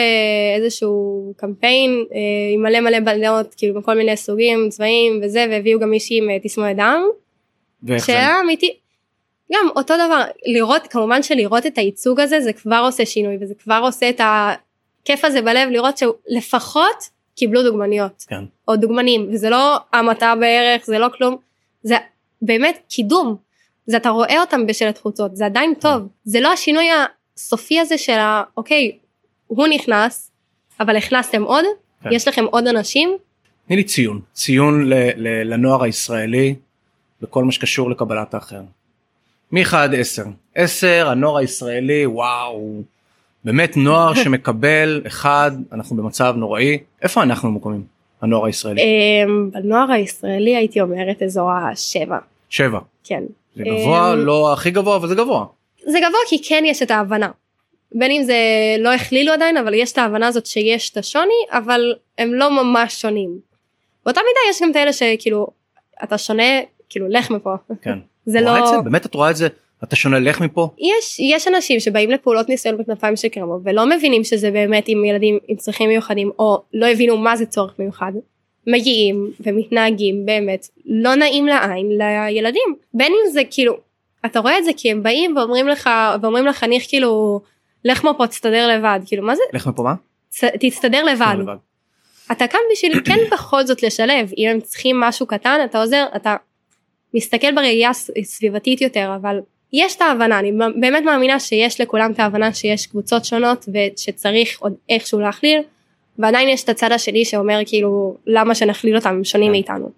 איזשהו 0.57 1.33
קמפיין 1.37 2.05
uh, 2.09 2.15
עם 2.55 2.63
מלא 2.63 2.81
מלא 2.81 3.01
בלדות 3.01 3.55
כאילו 3.55 3.81
בכל 3.81 3.95
מיני 3.95 4.17
סוגים 4.17 4.69
צבעים 4.71 5.21
וזה 5.23 5.47
והביאו 5.51 5.81
גם 5.81 5.91
מישהי 5.91 6.19
עם 6.19 6.39
תסמונת 6.43 6.77
דם. 6.77 7.03
שהיה 7.99 8.41
אמיתי. 8.41 8.77
גם 9.53 9.69
אותו 9.77 9.95
דבר 9.95 10.23
לראות 10.47 10.87
כמובן 10.87 11.23
שלראות 11.23 11.67
את 11.67 11.79
הייצוג 11.79 12.21
הזה 12.21 12.41
זה 12.41 12.53
כבר 12.53 12.83
עושה 12.85 13.07
שינוי 13.07 13.37
וזה 13.41 13.55
כבר 13.55 13.81
עושה 13.83 14.09
את 14.09 14.21
הכיף 14.21 15.25
הזה 15.25 15.43
בלב 15.43 15.69
לראות 15.69 15.99
שלפחות 15.99 17.09
קיבלו 17.37 17.63
דוגמניות 17.63 18.25
כן. 18.29 18.45
או 18.69 18.77
דוגמנים 18.77 19.29
וזה 19.33 19.51
לא 19.51 19.77
המתה 19.93 20.35
בערך 20.41 20.87
זה 20.87 20.99
לא 20.99 21.09
כלום 21.17 21.37
זה 21.83 21.97
באמת 22.43 22.79
קידום 22.89 23.37
זה 23.87 23.97
אתה 23.97 24.11
רואה 24.11 24.41
אותם 24.41 24.67
בשלט 24.67 24.99
חוצות 24.99 25.37
זה 25.37 25.47
עדיין 25.47 25.75
טוב 25.81 26.01
כן. 26.01 26.07
זה 26.25 26.41
לא 26.41 26.53
השינוי 26.53 26.87
הסופי 27.43 27.81
הזה 27.81 27.99
של 27.99 28.17
האוקיי 28.19 28.93
הוא 29.47 29.67
נכנס 29.69 30.31
אבל 30.81 30.97
הכנסתם 30.97 31.43
עוד 31.43 31.65
כן. 32.03 32.09
יש 32.13 32.29
לכם 32.29 32.45
עוד 32.45 32.67
אנשים. 32.67 33.11
תני 33.67 33.77
לי 33.77 33.85
ציון 33.85 34.21
ציון 34.33 34.89
ל- 34.89 34.95
ל- 35.17 35.53
לנוער 35.55 35.83
הישראלי 35.83 36.55
בכל 37.23 37.45
מה 37.45 37.53
שקשור 37.53 37.91
לקבלת 37.91 38.35
האחר. 38.35 38.61
מ-1 39.53 39.77
עד 39.77 39.95
10 39.95 40.23
10 40.55 41.09
הנוער 41.11 41.37
הישראלי 41.37 42.07
וואו 42.07 42.83
באמת 43.45 43.77
נוער 43.77 44.15
שמקבל 44.25 45.03
אחד 45.07 45.51
אנחנו 45.73 45.97
במצב 45.97 46.35
נוראי 46.37 46.79
איפה 47.03 47.23
אנחנו 47.23 47.51
ממוקמים 47.51 47.85
הנוער 48.23 48.45
הישראלי. 48.47 48.81
אמ, 48.83 49.51
בנוער 49.51 49.91
הישראלי 49.93 50.57
הייתי 50.57 50.81
אומרת 50.81 51.23
אזור 51.23 51.51
השבע. 51.53 52.19
שבע. 52.49 52.79
כן. 53.05 53.23
זה 53.57 53.63
גבוה 53.65 54.13
אמ, 54.13 54.19
לא 54.19 54.53
הכי 54.53 54.71
גבוה 54.71 54.97
אבל 54.97 55.09
זה 55.09 55.15
גבוה. 55.15 55.45
זה 55.87 55.99
גבוה 55.99 56.21
כי 56.29 56.43
כן 56.49 56.65
יש 56.67 56.83
את 56.83 56.91
ההבנה. 56.91 57.31
בין 57.95 58.11
אם 58.11 58.23
זה 58.23 58.37
לא 58.79 58.93
הכלילו 58.93 59.33
עדיין 59.33 59.57
אבל 59.57 59.75
יש 59.75 59.93
את 59.93 59.99
ההבנה 59.99 60.27
הזאת 60.27 60.47
שיש 60.47 60.91
את 60.91 60.97
השוני 60.97 61.35
אבל 61.51 61.95
הם 62.19 62.35
לא 62.35 62.51
ממש 62.51 63.01
שונים. 63.01 63.39
באותה 64.05 64.21
מידה 64.21 64.41
יש 64.51 64.63
גם 64.63 64.71
את 64.71 64.77
אלה 64.77 64.93
שכאילו 64.93 65.47
אתה 66.05 66.19
שונה 66.19 66.61
כאילו 66.89 67.09
לך 67.09 67.31
מפה. 67.31 67.55
כן. 67.83 67.99
זה 68.33 68.41
לא. 68.41 68.59
את 68.59 68.67
זה? 68.67 68.77
באמת 68.85 69.07
את 69.07 69.15
רואה 69.15 69.31
את 69.31 69.37
זה 69.37 69.49
אתה 69.85 69.97
שונה 69.97 70.19
לך 70.19 70.41
מפה? 70.41 70.69
יש 70.79 71.21
יש 71.21 71.49
אנשים 71.49 71.81
שבאים 71.81 72.11
לפעולות 72.11 72.49
ניסיון 72.49 72.79
בכנפיים 72.79 73.17
של 73.17 73.29
קרמו 73.29 73.59
ולא 73.65 73.87
מבינים 73.87 74.25
שזה 74.25 74.51
באמת 74.51 74.85
עם 74.89 75.05
ילדים 75.05 75.39
עם 75.49 75.57
צרכים 75.57 75.89
מיוחדים 75.89 76.31
או 76.39 76.63
לא 76.75 76.87
הבינו 76.87 77.17
מה 77.17 77.37
זה 77.37 77.47
צורך 77.47 77.75
מיוחד. 77.79 78.13
מגיעים 78.67 79.31
ומתנהגים 79.41 80.27
באמת 80.27 80.69
לא 80.87 81.15
נעים 81.15 81.47
לעין 81.47 81.89
לילדים 81.99 82.75
בין 82.95 83.13
אם 83.13 83.31
זה 83.33 83.43
כאילו 83.51 83.77
אתה 84.27 84.41
רואה 84.41 84.59
את 84.59 84.65
זה 84.65 84.71
כי 84.77 84.91
הם 84.91 85.03
באים 85.03 85.37
ואומרים 85.37 85.69
לך 85.69 85.91
ואומרים 86.23 86.47
לחניך 86.47 86.85
כאילו 86.89 87.41
לך 87.85 88.05
מפה 88.05 88.27
תסתדר 88.27 88.69
לבד 88.69 89.01
כאילו 89.07 89.27
מה 89.27 89.37
זה 89.37 89.43
לך 89.53 89.67
מפה 89.67 89.83
מה? 89.83 89.95
תסתדר 90.61 91.05
לבד. 91.05 91.35
לבד. 91.39 91.57
אתה 92.33 92.47
כאן 92.47 92.61
בשביל 92.73 93.01
כן 93.05 93.19
בכל 93.33 93.67
זאת 93.67 93.83
לשלב 93.83 94.31
אם 94.39 94.49
הם 94.49 94.61
צריכים 94.61 95.01
משהו 95.01 95.27
קטן 95.27 95.59
אתה 95.65 95.81
עוזר 95.81 96.05
אתה 96.17 96.37
מסתכל 97.15 97.55
בראייה 97.55 97.91
סביבתית 98.23 98.81
יותר 98.81 99.13
אבל 99.17 99.41
יש 99.73 99.97
את 99.97 100.01
ההבנה 100.01 100.39
אני 100.39 100.53
באמת 100.81 101.03
מאמינה 101.05 101.41
שיש 101.41 101.81
לכולם 101.81 102.13
את 102.13 102.21
ההבנה 102.21 102.55
שיש 102.55 102.87
קבוצות 102.87 103.25
שונות 103.25 103.69
ושצריך 103.69 104.61
עוד 104.61 104.75
איכשהו 104.89 105.21
להכליל 105.21 105.63
ועדיין 106.19 106.49
יש 106.49 106.65
את 106.65 106.69
הצד 106.69 106.93
השני 106.93 107.25
שאומר 107.25 107.61
כאילו 107.67 108.17
למה 108.27 108.55
שנכליל 108.55 108.97
אותם 108.97 109.09
הם 109.09 109.25
שונים 109.25 109.47
כן. 109.47 109.53
מאיתנו. 109.53 109.91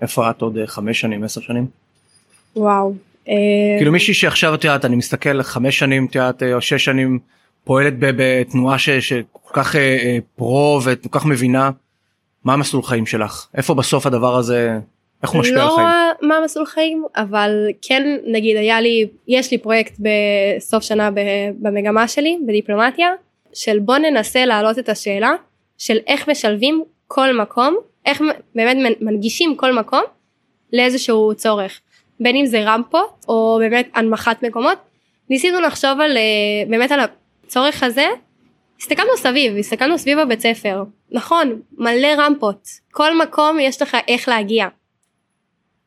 איפה 0.00 0.30
את 0.30 0.42
עוד 0.42 0.58
אה, 0.58 0.66
חמש 0.66 1.00
שנים 1.00 1.24
עשר 1.24 1.40
שנים? 1.40 1.66
וואו. 2.56 2.94
אה, 3.28 3.34
כאילו 3.78 3.92
מישהי 3.92 4.14
שעכשיו 4.14 4.54
את 4.54 4.64
יודעת 4.64 4.84
אני 4.84 4.96
מסתכל 4.96 5.42
חמש 5.42 5.78
שנים 5.78 6.06
את 6.06 6.14
יודעת 6.14 6.42
או 6.42 6.60
שש 6.60 6.84
שנים 6.84 7.18
פועלת 7.64 7.94
בתנועה 7.98 8.78
שכל 8.78 9.50
כך 9.52 9.76
אה, 9.76 10.18
פרו 10.36 10.80
וכל 10.84 11.08
כך 11.12 11.26
מבינה 11.26 11.70
מה 12.44 12.52
המסלול 12.52 12.82
חיים 12.82 13.06
שלך 13.06 13.46
איפה 13.56 13.74
בסוף 13.74 14.06
הדבר 14.06 14.36
הזה 14.36 14.78
איך 15.22 15.30
הוא 15.30 15.40
משפיע 15.40 15.56
לא 15.56 15.62
על 15.62 15.76
חיים? 15.76 15.88
לא 15.88 16.28
מה 16.28 16.34
מסלול 16.44 16.66
חיים 16.66 17.04
אבל 17.16 17.66
כן 17.82 18.16
נגיד 18.26 18.56
היה 18.56 18.80
לי 18.80 19.06
יש 19.28 19.50
לי 19.50 19.58
פרויקט 19.58 19.92
בסוף 19.98 20.82
שנה 20.82 21.10
במגמה 21.60 22.08
שלי 22.08 22.38
בדיפלומטיה 22.46 23.12
של 23.54 23.78
בוא 23.78 23.98
ננסה 23.98 24.44
להעלות 24.44 24.78
את 24.78 24.88
השאלה 24.88 25.32
של 25.78 25.98
איך 26.06 26.28
משלבים 26.28 26.84
כל 27.06 27.40
מקום 27.40 27.76
איך 28.06 28.22
באמת 28.54 28.96
מנגישים 29.00 29.56
כל 29.56 29.72
מקום 29.72 30.02
לאיזשהו 30.72 31.32
צורך 31.36 31.80
בין 32.22 32.36
אם 32.36 32.46
זה 32.46 32.62
רמפות 32.64 33.24
או 33.28 33.58
באמת 33.60 33.88
הנמכת 33.94 34.36
מקומות 34.42 34.78
ניסינו 35.30 35.60
לחשוב 35.60 36.00
על 36.00 36.16
אה, 36.16 36.22
באמת 36.68 36.92
על 36.92 37.00
הצורך 37.46 37.82
הזה 37.82 38.06
הסתכלנו 38.80 39.10
סביב 39.16 39.56
הסתכלנו 39.56 39.98
סביב 39.98 40.18
הבית 40.18 40.40
ספר 40.40 40.84
נכון 41.10 41.60
מלא 41.78 42.08
רמפות 42.18 42.68
כל 42.90 43.18
מקום 43.22 43.60
יש 43.60 43.82
לך 43.82 43.96
איך 44.08 44.28
להגיע 44.28 44.66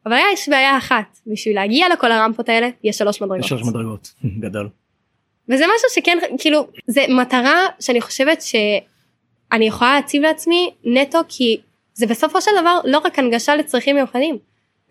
אבל 0.05 0.17
יש 0.33 0.49
בעיה 0.49 0.77
אחת 0.77 1.19
בשביל 1.27 1.55
להגיע 1.55 1.89
לכל 1.89 2.11
הרמפות 2.11 2.49
האלה 2.49 2.69
יש 2.83 2.97
שלוש 2.97 3.21
מדרגות. 3.21 3.39
יש 3.39 3.49
שלוש 3.49 3.63
מדרגות 3.63 4.13
גדול. 4.43 4.69
וזה 5.49 5.63
משהו 5.75 5.89
שכן 5.95 6.17
כאילו 6.39 6.67
זה 6.87 7.05
מטרה 7.09 7.65
שאני 7.79 8.01
חושבת 8.01 8.41
שאני 8.41 9.67
יכולה 9.67 9.95
להציב 9.95 10.23
לעצמי 10.23 10.71
נטו 10.83 11.19
כי 11.27 11.57
זה 11.93 12.07
בסופו 12.07 12.41
של 12.41 12.51
דבר 12.61 12.79
לא 12.83 12.97
רק 12.97 13.19
הנגשה 13.19 13.55
לצרכים 13.55 13.95
מיוחדים. 13.95 14.37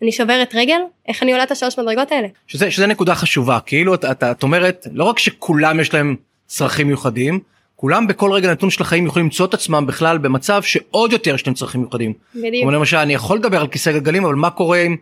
אני 0.01 0.11
שוברת 0.11 0.55
רגל 0.55 0.79
איך 1.07 1.23
אני 1.23 1.31
עולה 1.31 1.43
את 1.43 1.51
השלוש 1.51 1.79
מדרגות 1.79 2.11
האלה. 2.11 2.27
שזה, 2.47 2.71
שזה 2.71 2.87
נקודה 2.87 3.15
חשובה 3.15 3.59
כאילו 3.59 3.93
את, 3.93 4.05
את, 4.05 4.23
את 4.23 4.43
אומרת 4.43 4.87
לא 4.91 5.03
רק 5.03 5.19
שכולם 5.19 5.79
יש 5.79 5.93
להם 5.93 6.15
צרכים 6.47 6.87
מיוחדים 6.87 7.39
כולם 7.75 8.07
בכל 8.07 8.31
רגע 8.31 8.51
נתון 8.51 8.69
של 8.69 8.83
החיים 8.83 9.05
יכולים 9.05 9.25
למצוא 9.25 9.45
את 9.45 9.53
עצמם 9.53 9.85
בכלל 9.87 10.17
במצב 10.17 10.61
שעוד 10.63 11.11
יותר 11.11 11.35
יש 11.35 11.47
להם 11.47 11.53
צרכים 11.53 11.81
מיוחדים. 11.81 12.13
בדיוק. 12.35 12.63
כמו 12.63 12.71
למשל 12.71 12.97
אני 12.97 13.13
יכול 13.13 13.37
לדבר 13.37 13.61
על 13.61 13.67
כיסא 13.67 13.91
גלגלים 13.91 14.25
אבל 14.25 14.35
מה 14.35 14.49
קורה 14.49 14.81
אם 14.81 14.95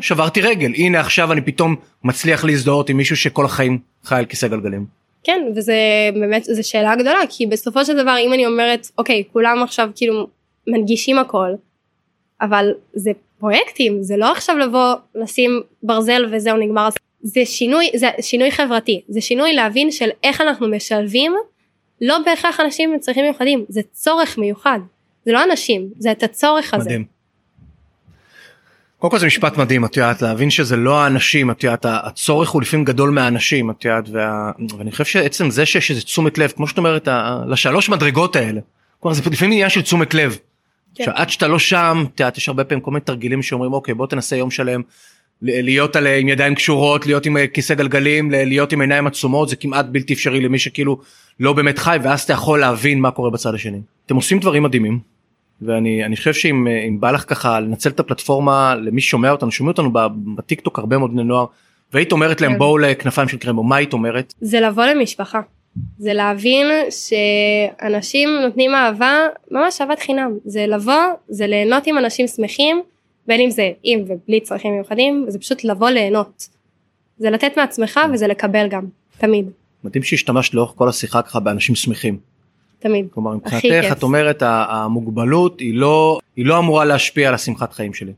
שברתי 0.00 0.40
רגל 0.40 0.72
הנה 0.74 1.00
עכשיו 1.00 1.32
אני 1.32 1.40
פתאום 1.40 1.76
מצליח 2.04 2.44
להזדהות 2.44 2.88
עם 2.88 2.96
מישהו 2.96 3.16
שכל 3.16 3.44
החיים 3.44 3.78
חי 4.04 4.16
על 4.16 4.24
כיסא 4.24 4.48
גלגלים. 4.48 4.86
כן 5.24 5.42
וזה 5.56 5.74
באמת 6.14 6.44
זו 6.44 6.68
שאלה 6.68 6.96
גדולה 6.96 7.20
כי 7.28 7.46
בסופו 7.46 7.84
של 7.84 8.02
דבר 8.02 8.16
אם 8.20 8.32
אני 8.32 8.46
אומרת 8.46 8.88
אוקיי 8.98 9.22
כולם 9.32 9.62
עכשיו 9.62 9.88
כאילו 9.96 10.26
מנגישים 10.66 11.18
הכל 11.18 11.50
אבל 12.40 12.70
זה 12.94 13.10
פרויקטים 13.44 14.02
זה 14.02 14.16
לא 14.16 14.32
עכשיו 14.32 14.58
לבוא 14.58 14.94
לשים 15.14 15.62
ברזל 15.82 16.26
וזהו 16.32 16.56
נגמר 16.56 16.88
זה 17.22 17.40
שינוי 17.44 17.90
זה 17.96 18.10
שינוי 18.20 18.50
חברתי 18.50 19.02
זה 19.08 19.20
שינוי 19.20 19.52
להבין 19.52 19.90
של 19.90 20.08
איך 20.22 20.40
אנחנו 20.40 20.68
משלבים 20.68 21.34
לא 22.00 22.18
בהכרח 22.24 22.60
אנשים 22.60 22.92
עם 22.92 22.98
צרכים 22.98 23.24
מיוחדים 23.24 23.64
זה 23.68 23.80
צורך 23.92 24.38
מיוחד 24.38 24.78
זה 25.26 25.32
לא 25.32 25.44
אנשים 25.44 25.88
זה 25.98 26.12
את 26.12 26.22
הצורך 26.22 26.74
הזה. 26.74 26.84
מדהים. 26.84 27.04
קודם 28.98 29.10
כל 29.10 29.18
זה 29.18 29.26
משפט 29.26 29.56
מדהים 29.56 29.84
את 29.84 29.96
יודעת 29.96 30.22
להבין 30.22 30.50
שזה 30.50 30.76
לא 30.76 31.00
האנשים 31.00 31.50
את 31.50 31.64
יודעת 31.64 31.86
הצורך 31.88 32.50
הוא 32.50 32.62
לפעמים 32.62 32.84
גדול 32.84 33.10
מהאנשים 33.10 33.70
את 33.70 33.84
יודעת 33.84 34.04
וה... 34.12 34.50
ואני 34.78 34.90
חושב 34.90 35.04
שעצם 35.04 35.50
זה 35.50 35.66
שיש 35.66 35.90
איזה 35.90 36.02
תשומת 36.02 36.38
לב 36.38 36.52
כמו 36.56 36.66
שאת 36.66 36.78
אומרת 36.78 37.08
לשלוש 37.48 37.88
מדרגות 37.88 38.36
האלה. 38.36 38.60
כלומר, 39.00 39.14
זה 39.14 39.22
לפעמים 39.30 39.52
עניין 39.52 39.70
של 39.70 39.82
תשומת 39.82 40.14
לב. 40.14 40.38
כן. 40.94 41.04
שעד 41.04 41.30
שאתה 41.30 41.48
לא 41.48 41.58
שם 41.58 42.04
את 42.14 42.20
יודעת 42.20 42.38
יש 42.38 42.48
הרבה 42.48 42.64
פעמים 42.64 42.80
כל 42.80 42.90
מיני 42.90 43.00
תרגילים 43.00 43.42
שאומרים 43.42 43.72
אוקיי 43.72 43.94
בוא 43.94 44.06
תנסה 44.06 44.36
יום 44.36 44.50
שלם 44.50 44.82
להיות 45.42 45.96
על, 45.96 46.06
עם 46.06 46.28
ידיים 46.28 46.54
קשורות 46.54 47.06
להיות 47.06 47.26
עם 47.26 47.36
כיסא 47.54 47.74
גלגלים 47.74 48.30
להיות 48.30 48.72
עם 48.72 48.80
עיניים 48.80 49.06
עצומות 49.06 49.48
זה 49.48 49.56
כמעט 49.56 49.86
בלתי 49.86 50.12
אפשרי 50.12 50.40
למי 50.40 50.58
שכאילו 50.58 51.00
לא 51.40 51.52
באמת 51.52 51.78
חי 51.78 51.96
ואז 52.02 52.20
אתה 52.20 52.32
יכול 52.32 52.60
להבין 52.60 53.00
מה 53.00 53.10
קורה 53.10 53.30
בצד 53.30 53.54
השני. 53.54 53.80
אתם 54.06 54.16
עושים 54.16 54.38
דברים 54.38 54.62
מדהימים 54.62 54.98
ואני 55.62 56.16
חושב 56.16 56.32
שאם 56.32 56.96
בא 57.00 57.10
לך 57.10 57.24
ככה 57.28 57.60
לנצל 57.60 57.90
את 57.90 58.00
הפלטפורמה 58.00 58.74
למי 58.74 59.00
ששומע 59.00 59.30
אותנו 59.30 59.50
שומע 59.50 59.70
אותנו 59.70 59.90
בטיק 60.36 60.60
טוק 60.60 60.78
הרבה 60.78 60.98
מאוד 60.98 61.10
בני 61.12 61.24
נוער 61.24 61.46
והיית 61.92 62.12
אומרת 62.12 62.40
להם 62.40 62.52
כן. 62.52 62.58
בואו 62.58 62.78
לכנפיים 62.78 63.28
של 63.28 63.36
קרמבו 63.36 63.62
מה 63.62 63.76
היית 63.76 63.92
אומרת? 63.92 64.34
זה 64.40 64.60
לבוא 64.60 64.84
למשפחה 64.84 65.40
זה 65.98 66.12
להבין 66.12 66.66
שאנשים 66.90 68.28
נותנים 68.42 68.74
אהבה 68.74 69.18
ממש 69.50 69.80
אהבת 69.80 69.98
חינם 69.98 70.32
זה 70.44 70.66
לבוא 70.66 71.02
זה 71.28 71.46
ליהנות 71.46 71.86
עם 71.86 71.98
אנשים 71.98 72.26
שמחים 72.26 72.82
בין 73.26 73.40
אם 73.40 73.50
זה 73.50 73.70
עם 73.82 74.04
ובלי 74.06 74.40
צרכים 74.40 74.72
מיוחדים 74.74 75.24
זה 75.28 75.38
פשוט 75.38 75.64
לבוא 75.64 75.90
ליהנות. 75.90 76.48
זה 77.18 77.30
לתת 77.30 77.52
מעצמך 77.56 78.00
וזה 78.12 78.26
לקבל 78.26 78.68
גם 78.68 78.84
תמיד. 79.18 79.50
מדהים 79.84 80.02
שהשתמשת 80.02 80.54
לאורך 80.54 80.72
כל 80.76 80.88
השיחה 80.88 81.22
ככה 81.22 81.40
באנשים 81.40 81.74
שמחים. 81.74 82.18
תמיד. 82.78 83.06
כלומר 83.10 83.36
מבחינתך 83.36 83.92
את 83.92 84.02
אומרת 84.02 84.42
המוגבלות 84.46 85.60
היא 85.60 85.74
לא 85.74 86.18
היא 86.36 86.46
לא 86.46 86.58
אמורה 86.58 86.84
להשפיע 86.84 87.28
על 87.28 87.34
השמחת 87.34 87.72
חיים 87.72 87.94
שלי. 87.94 88.12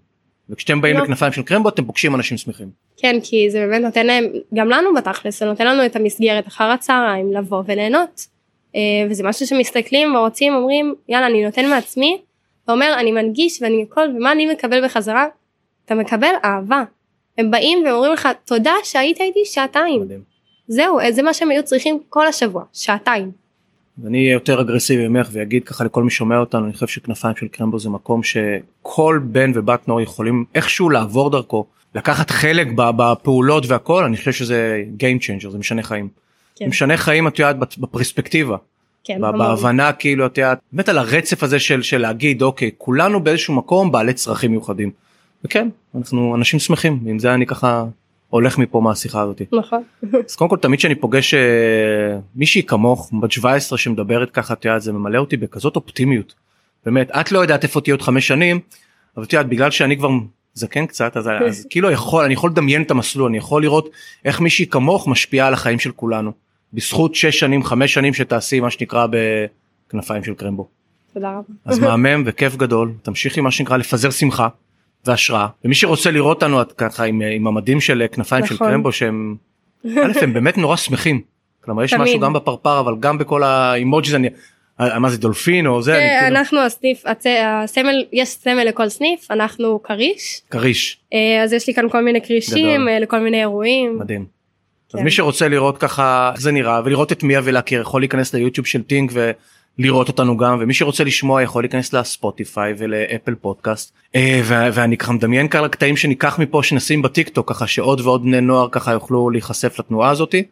וכשאתם 0.51 0.81
באים 0.81 0.97
לא. 0.97 1.03
לכנפיים 1.03 1.33
של 1.33 1.43
קרמבו 1.43 1.69
אתם 1.69 1.85
פוגשים 1.85 2.15
אנשים 2.15 2.39
שמחים. 2.39 2.71
כן 2.97 3.17
כי 3.23 3.51
זה 3.51 3.59
באמת 3.59 3.83
נותן 3.83 4.07
להם 4.07 4.25
גם 4.55 4.69
לנו 4.69 4.95
בתכלס 4.95 5.41
זה 5.41 5.47
נותן 5.47 5.67
לנו 5.67 5.87
את 5.87 5.97
המסגרת 5.97 6.47
אחר 6.47 6.65
הצהריים 6.65 7.33
לבוא 7.33 7.63
וליהנות. 7.67 8.27
אה, 8.75 8.81
וזה 9.11 9.23
משהו 9.23 9.47
שמסתכלים 9.47 10.15
ורוצים 10.15 10.55
אומרים 10.55 10.95
יאללה 11.09 11.27
אני 11.27 11.45
נותן 11.45 11.69
מעצמי. 11.69 12.21
ואומר 12.69 12.95
אני 12.99 13.13
מנגיש 13.13 13.63
ואני 13.63 13.83
הכל 13.91 14.09
ומה 14.17 14.33
אני 14.33 14.47
מקבל 14.53 14.85
בחזרה. 14.85 15.27
אתה 15.85 15.95
מקבל 15.95 16.33
אהבה. 16.45 16.85
הם 17.39 17.51
באים 17.51 17.79
ואומרים 17.87 18.13
לך 18.13 18.29
תודה 18.45 18.73
שהיית 18.85 19.21
איתי 19.21 19.45
שעתיים. 19.45 20.01
מדהים. 20.01 20.23
זהו 20.69 20.99
זה 21.11 21.23
מה 21.23 21.35
שהם 21.35 21.51
היו 21.51 21.63
צריכים 21.63 21.99
כל 22.09 22.27
השבוע 22.27 22.65
שעתיים. 22.73 23.31
אני 24.07 24.19
אהיה 24.19 24.33
יותר 24.33 24.61
אגרסיבי 24.61 25.09
ממך 25.09 25.29
ואגיד 25.33 25.65
ככה 25.65 25.85
לכל 25.85 26.03
מי 26.03 26.11
שומע 26.11 26.39
אותנו 26.39 26.65
אני 26.65 26.73
חושב 26.73 26.87
שכנפיים 26.87 27.37
של 27.37 27.49
קרמבו 27.49 27.79
זה 27.79 27.91
מקום 27.91 28.23
שכל 28.23 29.21
בן 29.25 29.53
ובת 29.55 29.89
נוער 29.89 30.01
יכולים 30.01 30.45
איכשהו 30.55 30.91
לעבור 30.91 31.31
דרכו 31.31 31.67
לקחת 31.95 32.31
חלק 32.31 32.67
בפעולות 32.77 33.67
והכל 33.67 34.05
אני 34.05 34.17
חושב 34.17 34.33
שזה 34.33 34.85
Game 34.99 35.23
Changer 35.23 35.51
זה 35.51 35.59
משנה 35.59 35.83
חיים. 35.83 36.09
כן. 36.57 36.67
משנה 36.69 36.97
חיים 36.97 37.29
את 37.29 37.39
יודעת 37.39 37.79
בפרספקטיבה. 37.79 38.57
כן, 39.05 39.21
בהבנה 39.21 39.93
כאילו 39.93 40.27
את 40.27 40.39
יודעת 40.39 40.59
באמת 40.73 40.89
על 40.89 40.99
הרצף 40.99 41.43
הזה 41.43 41.59
של 41.59 41.83
של 41.83 41.99
להגיד 41.99 42.43
אוקיי 42.43 42.71
כולנו 42.79 43.21
באיזשהו 43.21 43.55
מקום 43.55 43.93
בעלי 43.93 44.13
צרכים 44.13 44.51
מיוחדים. 44.51 44.91
וכן 45.45 45.69
אנחנו 45.95 46.35
אנשים 46.35 46.61
שמחים 46.61 47.01
עם 47.07 47.19
זה 47.19 47.35
אני 47.35 47.47
ככה 47.47 47.85
הולך 48.29 48.59
מפה 48.59 48.81
מהשיחה 48.81 49.21
הזאת. 49.21 49.43
נכון. 49.53 49.83
אז 50.29 50.37
קודם 50.37 50.51
כל 50.51 50.57
תמיד 50.57 50.81
שאני 50.81 50.95
פוגש 50.95 51.35
uh, 51.35 51.39
מישהי 52.35 52.63
כמוך 52.63 53.11
בת 53.23 53.33
17 53.33 53.79
שמדברת 53.79 54.31
ככה 54.31 54.55
את 54.55 54.65
יודעת 54.65 54.83
זה 54.83 54.93
ממלא 54.93 55.19
אותי 55.19 55.37
בכזאת 55.37 55.77
אופטימיות. 55.77 56.35
באמת 56.87 57.11
את 57.11 57.33
לא 57.33 57.39
יודעת 57.39 57.63
איפה 57.65 57.81
תהיה 57.81 57.95
עוד 57.95 58.03
חמש 58.03 58.29
שנים 58.29 58.61
אבל 59.17 59.25
את 59.25 59.33
יודעת 59.33 59.49
בגלל 59.49 59.71
שאני 59.71 59.97
כבר 59.97 60.09
זקן 60.55 60.87
קצת 60.87 61.17
אז, 61.17 61.31
אז 61.49 61.67
כאילו 61.71 61.91
יכול 61.91 62.25
אני 62.25 62.35
יכול 62.35 62.51
לדמיין 62.51 62.83
את 62.83 62.91
המסלול 62.91 63.29
אני 63.29 63.39
יכול 63.39 63.63
לראות 63.63 63.89
איך 64.25 64.41
מישהי 64.41 64.67
כמוך 64.67 65.09
משפיעה 65.09 65.47
על 65.47 65.55
החיים 65.55 65.79
של 65.79 65.91
כולנו. 65.93 66.33
בזכות 66.73 67.15
שש 67.15 67.39
שנים 67.39 67.65
חמש 67.65 67.95
שנים 67.95 68.15
שתעשי 68.15 68.61
מה 68.61 68.71
שנקרא 68.71 69.07
בכנפיים 69.87 70.25
של 70.25 70.35
קרמבו. 70.35 70.69
תודה 71.15 71.31
רבה. 71.31 71.55
אז 71.65 71.79
מהמם 71.79 72.23
וכיף 72.27 72.57
גדול 72.57 72.93
תמשיכי 73.03 73.41
מה 73.41 73.51
שנקרא 73.51 73.77
לפזר 73.77 74.11
שמחה. 74.11 74.49
והשראה 75.07 75.47
ומי 75.65 75.75
שרוצה 75.75 76.11
לראות 76.11 76.37
אותנו 76.37 76.61
ככה 76.77 77.05
עם, 77.05 77.23
עם 77.33 77.47
המדים 77.47 77.81
של 77.81 78.07
כנפיים 78.13 78.45
נכון. 78.45 78.57
של 78.57 78.65
קרמבו 78.65 78.93
שהם 78.93 79.37
א' 80.05 80.13
הם 80.23 80.33
באמת 80.33 80.59
נורא 80.59 80.77
שמחים. 80.77 81.21
כלומר 81.61 81.85
יש 81.85 81.91
תמיד. 81.91 82.03
משהו 82.03 82.21
גם 82.21 82.33
בפרפר 82.33 82.81
אבל 82.81 82.95
גם 83.01 83.19
בכל 83.19 83.43
האימוג'יז 83.43 84.15
אני 84.15 84.29
מה 84.79 85.11
זה 85.11 85.19
דולפין 85.19 85.67
או 85.67 85.83
זה 85.83 85.93
כן, 85.93 85.99
אני 85.99 86.21
כאילו... 86.21 86.39
אנחנו 86.39 86.61
הסניף 86.61 87.05
הסמל 87.45 88.05
יש 88.13 88.29
סמל 88.29 88.65
לכל 88.65 88.89
סניף 88.89 89.31
אנחנו 89.31 89.83
כריש 89.83 90.43
כריש 90.51 90.99
אה, 91.13 91.43
אז 91.43 91.53
יש 91.53 91.67
לי 91.67 91.75
כאן 91.75 91.89
כל 91.89 92.05
מיני 92.05 92.21
כרישים 92.21 92.75
גדול. 92.77 92.89
אה, 92.89 92.99
לכל 92.99 93.19
מיני 93.19 93.41
אירועים 93.41 93.99
מדהים. 93.99 94.27
כן. 94.89 94.99
אז 94.99 95.05
מי 95.05 95.11
שרוצה 95.11 95.49
לראות 95.49 95.79
ככה 95.79 96.31
איך 96.33 96.41
זה 96.41 96.53
נראה 96.53 96.81
ולראות 96.85 97.13
את 97.13 97.23
מיה 97.23 97.41
ולהכיר 97.45 97.81
יכול 97.81 98.03
להיכנס 98.03 98.35
ליוטיוב 98.35 98.67
של 98.67 98.83
טינק 98.83 99.11
לראות 99.79 100.09
אותנו 100.09 100.37
גם 100.37 100.59
ומי 100.61 100.75
שרוצה 100.75 101.05
לשמוע 101.05 101.43
יכול 101.43 101.63
להיכנס 101.63 101.93
לספוטיפיי 101.93 102.75
ולאפל 102.79 103.35
פודקאסט. 103.35 103.93
אה, 104.15 104.41
ואני 104.45 104.97
ככה 104.97 105.13
מדמיין 105.13 105.49
כמה 105.49 105.69
קטעים 105.69 105.97
שניקח 105.97 106.39
מפה 106.39 106.63
שנשים 106.63 107.03
בטיק 107.03 107.29
טוק 107.29 107.53
ככה 107.53 107.67
שעוד 107.67 108.01
ועוד 108.01 108.23
בני 108.23 108.41
נוער 108.41 108.69
ככה 108.71 108.93
יוכלו 108.93 109.31
להיחשף 109.31 109.79
לתנועה 109.79 110.11
הזאתי 110.11 110.45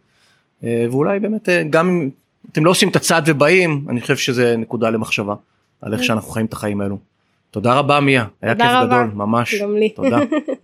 אה, 0.64 0.86
ואולי 0.90 1.18
באמת 1.18 1.48
אה, 1.48 1.62
גם 1.70 1.88
אם 1.88 2.10
אתם 2.52 2.64
לא 2.64 2.70
עושים 2.70 2.88
את 2.88 2.96
הצעד 2.96 3.24
ובאים 3.26 3.86
אני 3.88 4.00
חושב 4.00 4.16
שזה 4.16 4.56
נקודה 4.56 4.90
למחשבה 4.90 5.34
על 5.82 5.92
איך 5.92 6.04
שאנחנו 6.04 6.30
חיים 6.30 6.46
את 6.46 6.52
החיים 6.52 6.80
האלו. 6.80 6.98
תודה 7.50 7.74
רבה 7.74 8.00
מיה. 8.00 8.24
היה 8.42 8.54
כיף 8.54 8.66
גדול 8.86 9.10
ממש. 9.14 9.54
תודה. 9.94 10.18